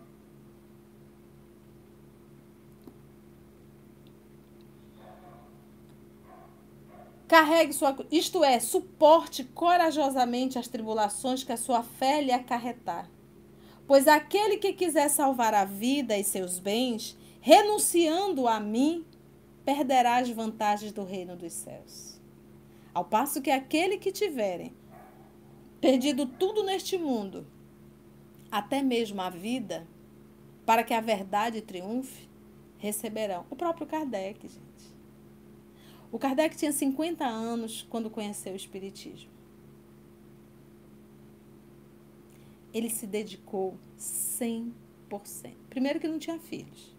[7.29, 7.97] Carregue sua.
[8.11, 13.11] Isto é, suporte corajosamente as tribulações que a sua fé lhe acarretar.
[13.87, 19.05] Pois aquele que quiser salvar a vida e seus bens, renunciando a mim,
[19.65, 22.21] perderá as vantagens do reino dos céus.
[22.95, 24.73] Ao passo que aquele que tiverem
[25.81, 27.47] perdido tudo neste mundo,
[28.51, 29.87] até mesmo a vida,
[30.65, 32.29] para que a verdade triunfe,
[32.79, 33.45] receberão.
[33.51, 34.76] O próprio Kardec, gente.
[36.11, 39.31] O Kardec tinha 50 anos quando conheceu o Espiritismo.
[42.73, 44.73] Ele se dedicou 100%.
[45.71, 46.95] Primeiro, que não tinha filhos.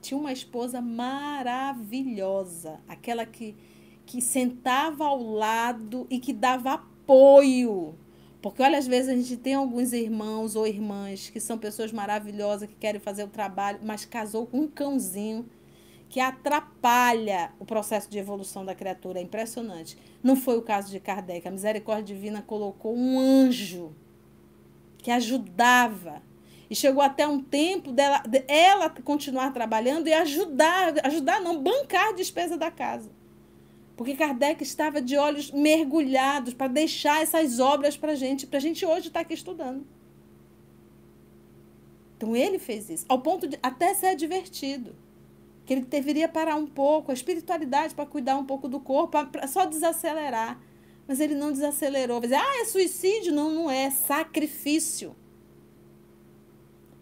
[0.00, 3.56] Tinha uma esposa maravilhosa, aquela que,
[4.04, 7.94] que sentava ao lado e que dava apoio.
[8.42, 12.68] Porque, olha, às vezes a gente tem alguns irmãos ou irmãs que são pessoas maravilhosas,
[12.68, 15.48] que querem fazer o trabalho, mas casou com um cãozinho
[16.08, 19.18] que atrapalha o processo de evolução da criatura.
[19.18, 19.98] É impressionante.
[20.22, 21.46] Não foi o caso de Kardec.
[21.46, 23.92] A misericórdia divina colocou um anjo
[24.98, 26.22] que ajudava.
[26.70, 32.12] E chegou até um tempo dela ela continuar trabalhando e ajudar, ajudar não, bancar a
[32.12, 33.10] despesa da casa.
[33.96, 38.62] Porque Kardec estava de olhos mergulhados para deixar essas obras para a gente, para a
[38.62, 39.86] gente hoje estar tá aqui estudando.
[42.16, 44.96] Então ele fez isso, ao ponto de até ser divertido
[45.64, 49.46] que ele deveria parar um pouco, a espiritualidade para cuidar um pouco do corpo, para
[49.46, 50.60] só desacelerar.
[51.06, 52.20] Mas ele não desacelerou.
[52.20, 53.32] Vai dizer, ah, é suicídio?
[53.32, 55.14] Não, não é, é sacrifício.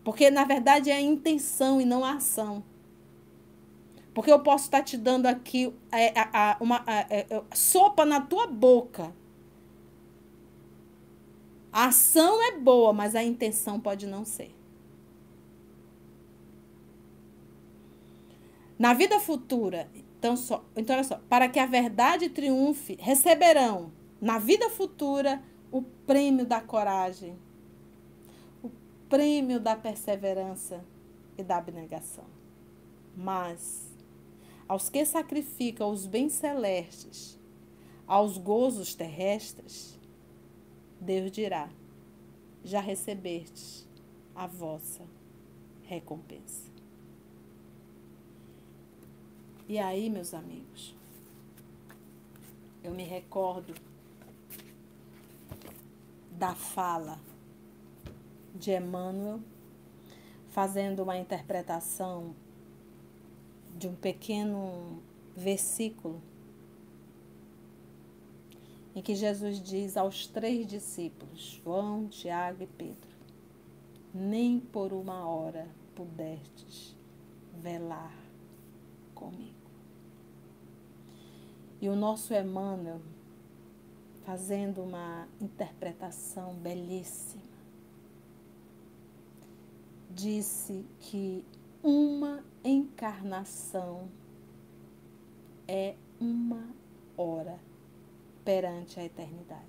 [0.05, 2.65] Porque, na verdade, é a intenção e não a ação.
[4.15, 8.05] Porque eu posso estar te dando aqui é, a, a, uma a, é, é, sopa
[8.05, 9.13] na tua boca.
[11.73, 14.55] A ação é boa, mas a intenção pode não ser.
[18.83, 24.41] Na vida futura, então, só, então olha só, para que a verdade triunfe, receberão na
[24.41, 27.39] vida futura o prêmio da coragem,
[28.61, 28.69] o
[29.09, 30.85] prêmio da perseverança
[31.39, 32.25] e da abnegação.
[33.17, 33.89] Mas
[34.67, 37.39] aos que sacrificam os bens celestes,
[38.05, 39.97] aos gozos terrestres,
[41.01, 41.71] Deus dirá:
[42.65, 43.87] já recebestes
[44.35, 45.05] a vossa
[45.85, 46.72] recompensa.
[49.69, 50.95] E aí, meus amigos,
[52.83, 53.73] eu me recordo
[56.33, 57.21] da fala
[58.55, 59.41] de Emmanuel
[60.51, 62.35] fazendo uma interpretação
[63.79, 65.01] de um pequeno
[65.37, 66.21] versículo
[68.95, 73.11] em que Jesus diz aos três discípulos, João, Tiago e Pedro:
[74.13, 76.97] Nem por uma hora pudestes
[77.55, 78.22] velar
[79.23, 79.53] comigo.
[81.81, 83.01] E o nosso Emmanuel,
[84.25, 87.43] fazendo uma interpretação belíssima,
[90.11, 91.45] disse que
[91.83, 94.09] uma encarnação
[95.67, 96.69] é uma
[97.17, 97.59] hora
[98.45, 99.63] perante a eternidade.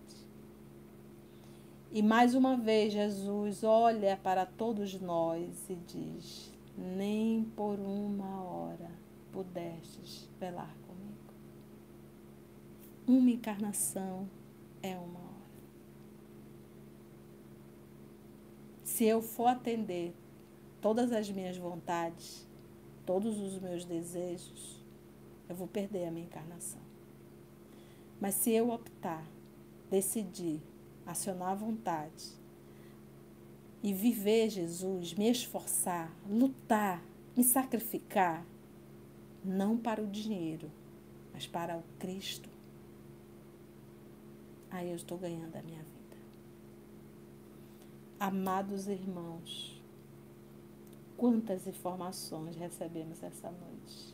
[1.92, 9.03] E mais uma vez Jesus olha para todos nós e diz: nem por uma hora
[9.34, 11.34] pudestes velar comigo.
[13.06, 14.30] Uma encarnação
[14.82, 15.34] é uma hora.
[18.84, 20.14] Se eu for atender
[20.80, 22.48] todas as minhas vontades,
[23.06, 24.80] todos os meus desejos,
[25.50, 26.82] eu vou perder a minha encarnação.
[28.22, 29.26] Mas se eu optar,
[29.90, 30.62] decidir,
[31.06, 32.32] acionar a vontade
[33.82, 37.04] e viver Jesus, me esforçar, lutar,
[37.36, 38.46] me sacrificar,
[39.44, 40.72] não para o dinheiro,
[41.34, 42.50] mas para o Cristo,
[44.70, 45.94] aí eu estou ganhando a minha vida.
[48.20, 49.82] Amados irmãos,
[51.18, 54.14] quantas informações recebemos essa noite.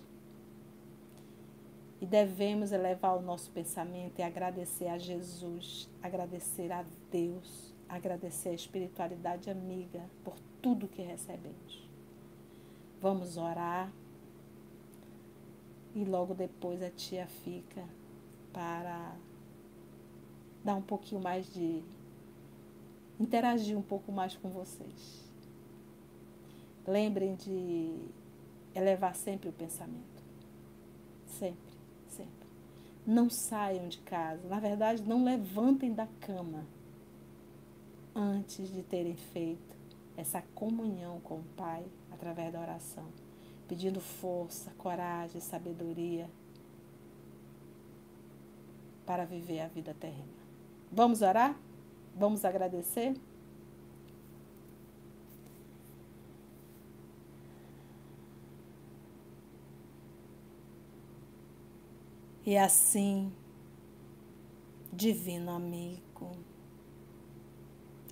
[2.01, 8.53] E devemos elevar o nosso pensamento e agradecer a Jesus, agradecer a Deus, agradecer a
[8.53, 11.89] espiritualidade amiga por tudo que recebemos.
[13.01, 13.91] Vamos orar
[15.95, 17.83] e logo depois a tia fica
[18.53, 19.15] para
[20.63, 21.83] dar um pouquinho mais de
[23.19, 25.29] interagir um pouco mais com vocês.
[26.87, 27.93] Lembrem de
[28.73, 30.23] elevar sempre o pensamento.
[31.27, 31.73] Sempre,
[32.07, 32.47] sempre.
[33.05, 34.47] Não saiam de casa.
[34.47, 36.65] Na verdade, não levantem da cama
[38.15, 39.77] antes de terem feito
[40.17, 43.05] essa comunhão com o Pai através da oração,
[43.69, 46.27] pedindo força, coragem, sabedoria
[49.05, 50.39] para viver a vida terrena.
[50.91, 51.55] Vamos orar?
[52.15, 53.15] Vamos agradecer?
[62.43, 63.31] E assim,
[64.91, 66.31] divino amigo,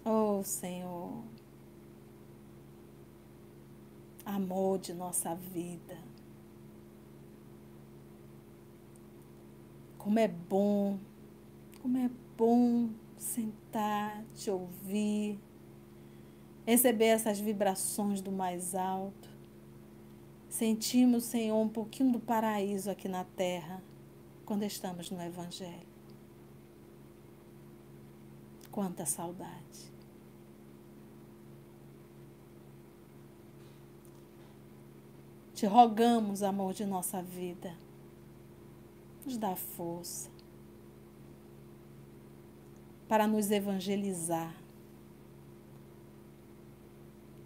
[0.05, 1.23] oh Senhor,
[4.27, 5.97] amor de nossa vida,
[9.97, 10.99] como é bom,
[11.81, 15.39] como é bom sentar, te ouvir,
[16.65, 19.29] receber essas vibrações do mais alto.
[20.49, 23.81] Sentimos, Senhor, um pouquinho do paraíso aqui na terra
[24.45, 25.87] quando estamos no Evangelho.
[28.71, 29.96] Quanta saudade.
[35.57, 37.73] Te rogamos, amor de nossa vida,
[39.25, 40.29] nos dá força
[43.07, 44.55] para nos evangelizar,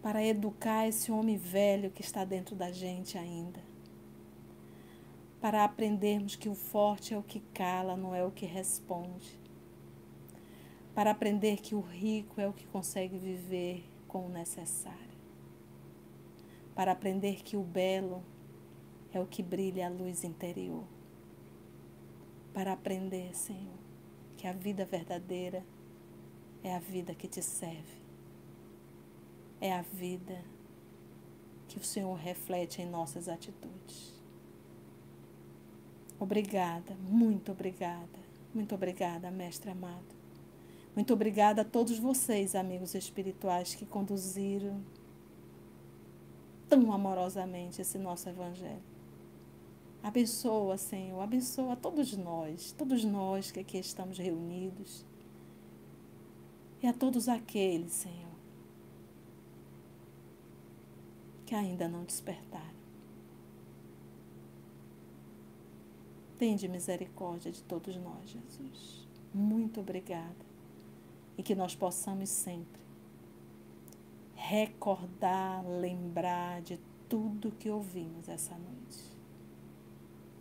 [0.02, 3.72] para educar esse homem velho que está dentro da gente ainda
[5.40, 9.40] para aprendermos que o forte é o que cala, não é o que responde.
[10.94, 15.11] Para aprender que o rico é o que consegue viver com o necessário.
[16.82, 18.24] Para aprender que o belo
[19.14, 20.84] é o que brilha a luz interior.
[22.56, 23.78] Para aprender, Senhor,
[24.36, 25.64] que a vida verdadeira
[26.64, 28.02] é a vida que te serve.
[29.62, 30.44] É a vida
[31.68, 34.20] que o Senhor reflete em nossas atitudes.
[36.20, 38.20] Obrigada, muito obrigada,
[38.56, 40.16] muito obrigada, Mestre amado.
[40.96, 44.82] Muito obrigada a todos vocês, amigos espirituais, que conduziram
[46.72, 48.82] tão amorosamente esse nosso Evangelho.
[50.02, 55.06] Abençoa, Senhor, abençoa todos nós, todos nós que aqui estamos reunidos.
[56.82, 58.32] E a todos aqueles, Senhor,
[61.46, 62.82] que ainda não despertaram.
[66.40, 69.08] Tende misericórdia de todos nós, Jesus.
[69.34, 70.46] Muito obrigada.
[71.38, 72.81] E que nós possamos sempre
[74.42, 79.12] recordar, lembrar de tudo que ouvimos essa noite.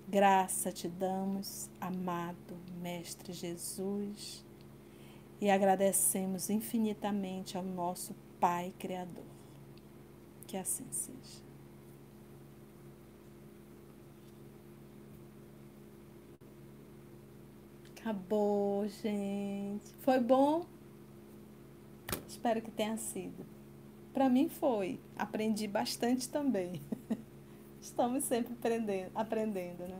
[0.09, 4.44] Graça te damos, amado Mestre Jesus,
[5.40, 9.24] e agradecemos infinitamente ao nosso Pai Criador.
[10.46, 11.42] Que assim seja.
[17.90, 19.94] Acabou, gente.
[20.01, 20.64] Foi bom?
[22.26, 23.60] Espero que tenha sido.
[24.13, 24.99] Para mim foi.
[25.17, 26.81] Aprendi bastante também.
[27.81, 29.99] Estamos sempre aprendendo, aprendendo, né?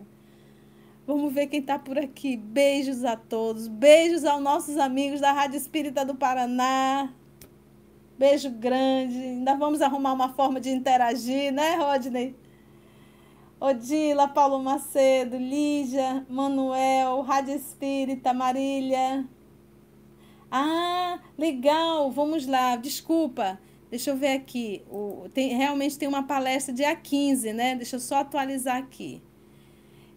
[1.07, 2.37] Vamos ver quem está por aqui.
[2.37, 3.67] Beijos a todos.
[3.69, 7.13] Beijos aos nossos amigos da Rádio Espírita do Paraná.
[8.19, 9.17] Beijo grande.
[9.17, 12.37] Ainda vamos arrumar uma forma de interagir, né, Rodney?
[13.59, 19.27] Odila, Paulo Macedo, Lígia, Manuel, Rádio Espírita, Marília.
[20.51, 23.59] Ah, legal, vamos lá, desculpa.
[23.91, 24.83] Deixa eu ver aqui.
[24.89, 27.75] O, tem, realmente tem uma palestra dia 15, né?
[27.75, 29.21] Deixa eu só atualizar aqui.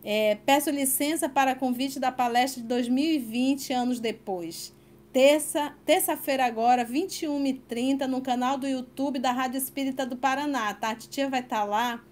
[0.04, 4.74] É, peço licença para convite da palestra de 2020, anos depois.
[5.12, 10.90] Terça, terça-feira agora, 21h30, no canal do YouTube da Rádio Espírita do Paraná, tá?
[10.90, 12.04] A titia vai estar tá lá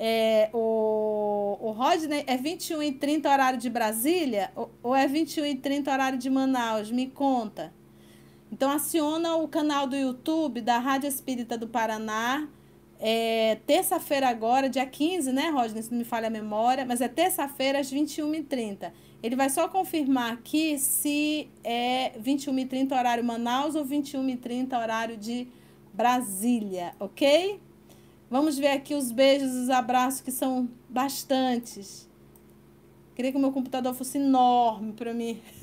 [0.00, 5.44] é, o, o Rodney é 21 e 30 horário de Brasília ou, ou é 21
[5.44, 6.92] e 30 horário de Manaus?
[6.92, 7.74] Me conta.
[8.50, 12.48] Então, aciona o canal do YouTube da Rádio Espírita do Paraná.
[13.00, 15.82] É, terça-feira agora, dia 15, né, Rodney?
[15.82, 18.92] Se não me falha a memória, mas é terça-feira às 21h30.
[19.22, 25.48] Ele vai só confirmar aqui se é 21h30 horário Manaus ou 21h30 horário de
[25.92, 27.60] Brasília, ok?
[28.30, 32.08] Vamos ver aqui os beijos, os abraços, que são bastantes.
[33.14, 35.40] Queria que o meu computador fosse enorme para mim.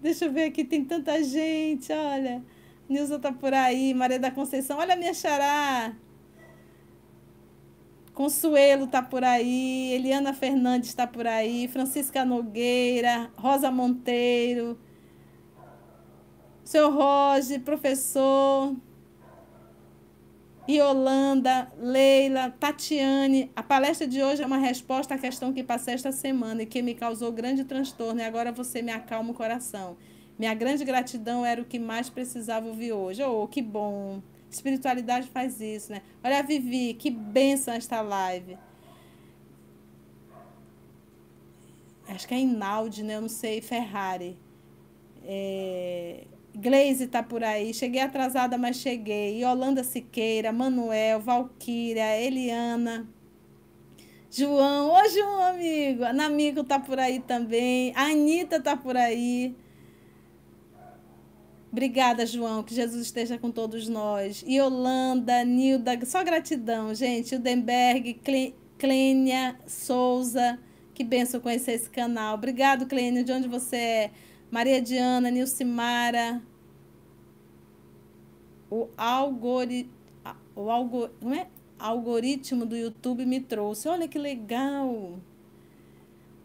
[0.00, 2.42] Deixa eu ver aqui, tem tanta gente, olha.
[2.88, 5.94] Nilza tá por aí, Maria da Conceição, olha a minha xará.
[8.14, 14.76] Consuelo tá por aí, Eliana Fernandes está por aí, Francisca Nogueira, Rosa Monteiro,
[16.64, 18.74] seu Roger, professor,
[20.68, 23.50] Yolanda, Leila, Tatiane.
[23.56, 26.82] A palestra de hoje é uma resposta à questão que passei esta semana e que
[26.82, 29.96] me causou grande transtorno, e agora você me acalma o coração.
[30.38, 33.22] Minha grande gratidão era o que mais precisava ouvir hoje.
[33.22, 34.22] Oh, que bom!
[34.50, 36.02] Espiritualidade faz isso, né?
[36.22, 38.56] Olha, Vivi, que benção esta live.
[42.06, 43.16] Acho que é Inaldi, né?
[43.16, 44.38] Eu não sei, Ferrari.
[45.24, 46.24] É...
[46.60, 47.72] Glaze tá por aí.
[47.72, 49.44] Cheguei atrasada, mas cheguei.
[49.44, 53.08] Yolanda Siqueira, Manuel, Valquíria, Eliana.
[54.28, 56.02] João, ô João, amigo.
[56.02, 57.92] Ana Amigo tá por aí também.
[57.94, 59.54] A Anitta tá por aí.
[61.70, 62.64] Obrigada, João.
[62.64, 64.42] Que Jesus esteja com todos nós.
[64.42, 67.36] Yolanda, Nilda, só gratidão, gente.
[67.36, 68.20] Udenberg,
[68.76, 70.58] Clênia, Souza.
[70.92, 72.34] Que benção conhecer esse canal.
[72.34, 74.10] Obrigado, Clênia, de onde você é.
[74.50, 76.42] Maria Diana, Nilcimara.
[78.70, 79.90] O, algori,
[80.54, 81.48] o algo, não é?
[81.78, 83.88] algoritmo do YouTube me trouxe.
[83.88, 85.18] Olha que legal.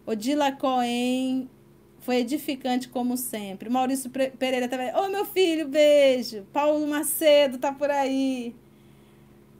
[0.05, 1.49] Odila Cohen,
[1.99, 3.69] foi edificante como sempre.
[3.69, 4.93] Maurício Pereira também.
[4.95, 6.45] Ô, meu filho, beijo.
[6.51, 8.53] Paulo Macedo tá por aí.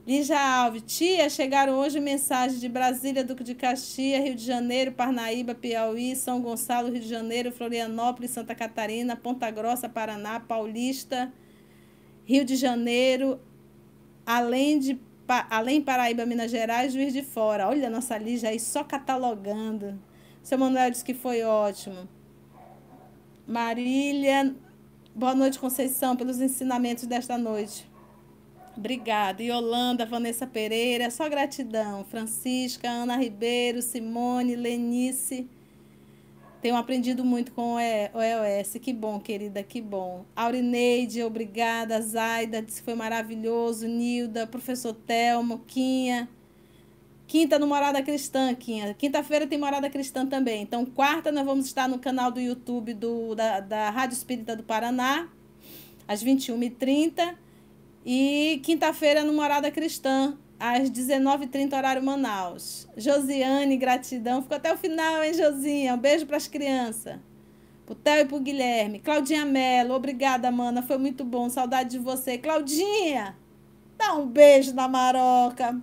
[0.06, 5.54] Lígia Alves, tia, chegaram hoje mensagens de Brasília, Duque de Caxias, Rio de Janeiro, Parnaíba,
[5.54, 11.32] Piauí, São Gonçalo, Rio de Janeiro, Florianópolis, Santa Catarina, Ponta Grossa, Paraná, Paulista,
[12.26, 13.40] Rio de Janeiro,
[14.26, 15.00] além de
[15.48, 17.66] além Paraíba, Minas Gerais, Juiz de Fora.
[17.66, 19.98] Olha a nossa Lígia aí só catalogando.
[20.42, 22.06] Seu Manuel disse que foi ótimo.
[23.46, 24.54] Marília,
[25.14, 27.93] boa noite, Conceição, pelos ensinamentos desta noite.
[28.76, 29.42] Obrigada.
[29.42, 32.04] Yolanda, Vanessa Pereira, só gratidão.
[32.04, 35.48] Francisca, Ana Ribeiro, Simone, Lenice.
[36.60, 38.78] Tenho aprendido muito com o EOS.
[38.80, 40.24] Que bom, querida, que bom.
[40.34, 42.00] Aurineide, obrigada.
[42.00, 43.86] Zaida, disse que foi maravilhoso.
[43.86, 46.28] Nilda, professor Telmo, Quinha.
[47.26, 48.94] Quinta no Morada Cristã, Quinha.
[48.94, 50.62] Quinta-feira tem Morada Cristã também.
[50.62, 54.62] Então, quarta nós vamos estar no canal do YouTube do, da, da Rádio Espírita do
[54.62, 55.28] Paraná,
[56.08, 57.43] às 21h30.
[58.04, 62.86] E quinta-feira no Morada Cristã, às 19h30, horário Manaus.
[62.96, 64.42] Josiane, gratidão.
[64.42, 65.94] Ficou até o final, hein, Josinha?
[65.94, 67.18] Um beijo para as crianças.
[67.86, 68.98] Pro Theo e pro Guilherme.
[68.98, 70.82] Claudinha Mello, obrigada, mana.
[70.82, 71.48] Foi muito bom.
[71.48, 72.36] Saudade de você.
[72.36, 73.36] Claudinha,
[73.96, 75.80] dá um beijo na Maroca.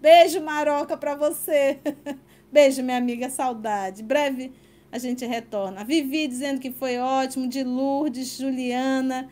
[0.00, 1.78] Beijo, Maroca, para você.
[2.50, 4.02] Beijo, minha amiga, saudade.
[4.02, 4.52] Breve
[4.90, 5.84] a gente retorna.
[5.84, 9.28] Vivi dizendo que foi ótimo, de Lourdes, Juliana,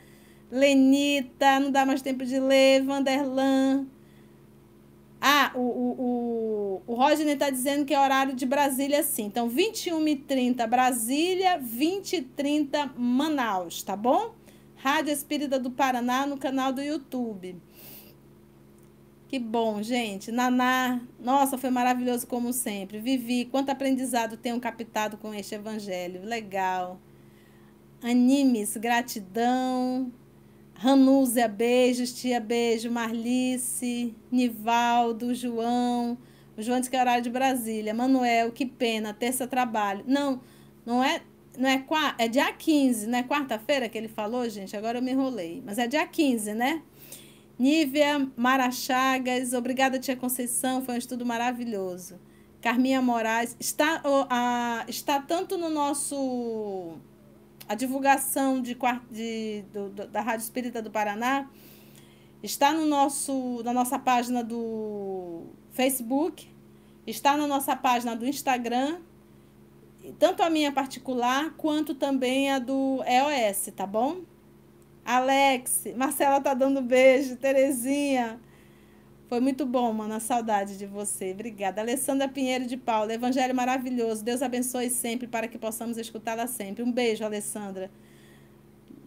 [0.51, 3.86] Lenita, não dá mais tempo de ler, Vanderlan.
[5.20, 9.24] Ah, o, o, o, o está dizendo que é horário de Brasília, sim.
[9.24, 14.35] Então, 21h30 Brasília, 20h30 Manaus, tá bom?
[14.77, 17.56] Rádio Espírita do Paraná no canal do YouTube.
[19.28, 20.31] Que bom, gente.
[20.31, 23.01] Naná, nossa, foi maravilhoso como sempre.
[23.01, 26.24] Vivi, quanto aprendizado tenho captado com este evangelho.
[26.24, 27.01] Legal.
[28.01, 30.12] Animes, gratidão.
[30.78, 32.90] Ranúzia, beijos, tia, beijo.
[32.90, 36.19] Marlice, Nivaldo, João.
[36.57, 37.94] O João disse que é horário de Brasília.
[37.94, 40.05] Manuel, que pena, terça trabalho.
[40.07, 40.40] Não,
[40.85, 41.23] não é,
[41.59, 41.85] não é,
[42.19, 44.77] é dia 15, não é quarta-feira que ele falou, gente?
[44.77, 45.62] Agora eu me enrolei.
[45.65, 46.82] Mas é dia 15, né?
[47.59, 52.20] Nívia Marachagas, obrigada, tia Conceição, foi um estudo maravilhoso.
[52.61, 56.98] Carminha Moraes, está, a, está tanto no nosso.
[57.69, 58.77] A divulgação de,
[59.11, 61.49] de, do, da Rádio Espírita do Paraná
[62.43, 66.49] está no nosso, na nossa página do Facebook,
[67.07, 68.99] está na nossa página do Instagram,
[70.19, 74.23] tanto a minha particular quanto também a do EOS, tá bom?
[75.05, 78.41] Alex, Marcela tá dando beijo, Terezinha.
[79.28, 81.32] Foi muito bom, mano, a saudade de você.
[81.32, 81.81] Obrigada.
[81.81, 84.24] Alessandra Pinheiro de Paula, evangelho maravilhoso.
[84.24, 86.85] Deus abençoe sempre para que possamos escutá-la sempre.
[86.85, 87.90] Um beijo, Alessandra.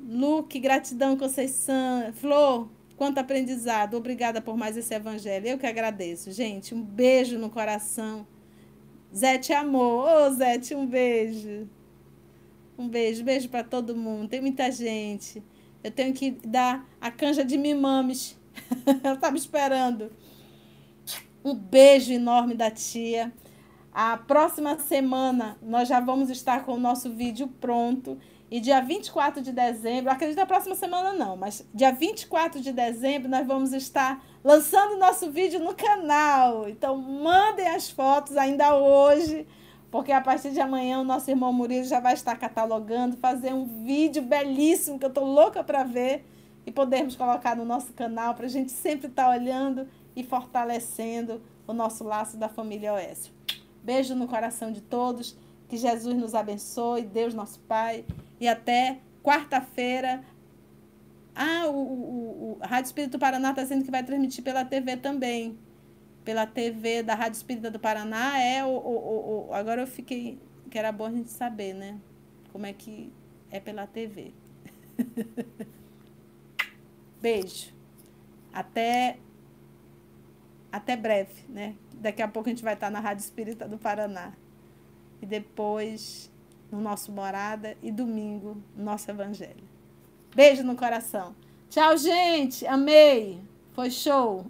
[0.06, 2.12] Luke, gratidão, Conceição.
[2.12, 2.68] Flor,
[2.98, 3.96] quanto aprendizado.
[3.96, 5.48] Obrigada por mais esse evangelho.
[5.48, 6.76] Eu que agradeço, gente.
[6.76, 8.28] Um beijo no coração.
[9.16, 10.06] Zete amor.
[10.06, 11.70] Ô, oh, Zete, um beijo.
[12.78, 14.28] Um beijo, beijo para todo mundo.
[14.28, 15.44] Tem muita gente.
[15.84, 18.39] Eu tenho que dar a canja de mimames.
[19.04, 20.12] Ela estava esperando.
[21.44, 23.32] Um beijo enorme da tia.
[23.92, 28.18] A próxima semana nós já vamos estar com o nosso vídeo pronto.
[28.52, 33.30] E dia 24 de dezembro, acredito na próxima semana não, mas dia 24 de dezembro
[33.30, 36.68] nós vamos estar lançando nosso vídeo no canal.
[36.68, 39.46] Então mandem as fotos ainda hoje
[39.92, 43.84] porque a partir de amanhã o nosso irmão Murilo já vai estar catalogando, fazer um
[43.84, 46.26] vídeo belíssimo que eu estou louca para ver.
[46.66, 51.42] E podermos colocar no nosso canal para a gente sempre estar tá olhando e fortalecendo
[51.68, 53.34] o nosso laço da família Oécio.
[53.84, 55.38] Beijo no coração de todos,
[55.68, 58.06] que Jesus nos abençoe, Deus nosso Pai,
[58.40, 60.24] e até quarta-feira.
[61.36, 64.98] Ah, o, o, o, Rádio Espírito do Paraná está dizendo que vai transmitir pela TV
[64.98, 65.58] também.
[66.26, 68.40] Pela TV da Rádio Espírita do Paraná.
[68.40, 70.38] É o, o, o, agora eu fiquei.
[70.70, 71.98] Que era bom a gente saber, né?
[72.52, 73.12] Como é que
[73.50, 74.34] é pela TV.
[77.22, 77.74] Beijo.
[78.54, 79.18] Até
[80.72, 81.76] até breve, né?
[81.96, 84.34] Daqui a pouco a gente vai estar na Rádio Espírita do Paraná.
[85.22, 86.32] E depois
[86.72, 89.64] no nosso Morada e domingo no nosso Evangelho.
[90.36, 91.36] Beijo no coração.
[91.70, 92.66] Tchau, gente.
[92.68, 93.42] Amei.
[93.74, 94.46] Foi show.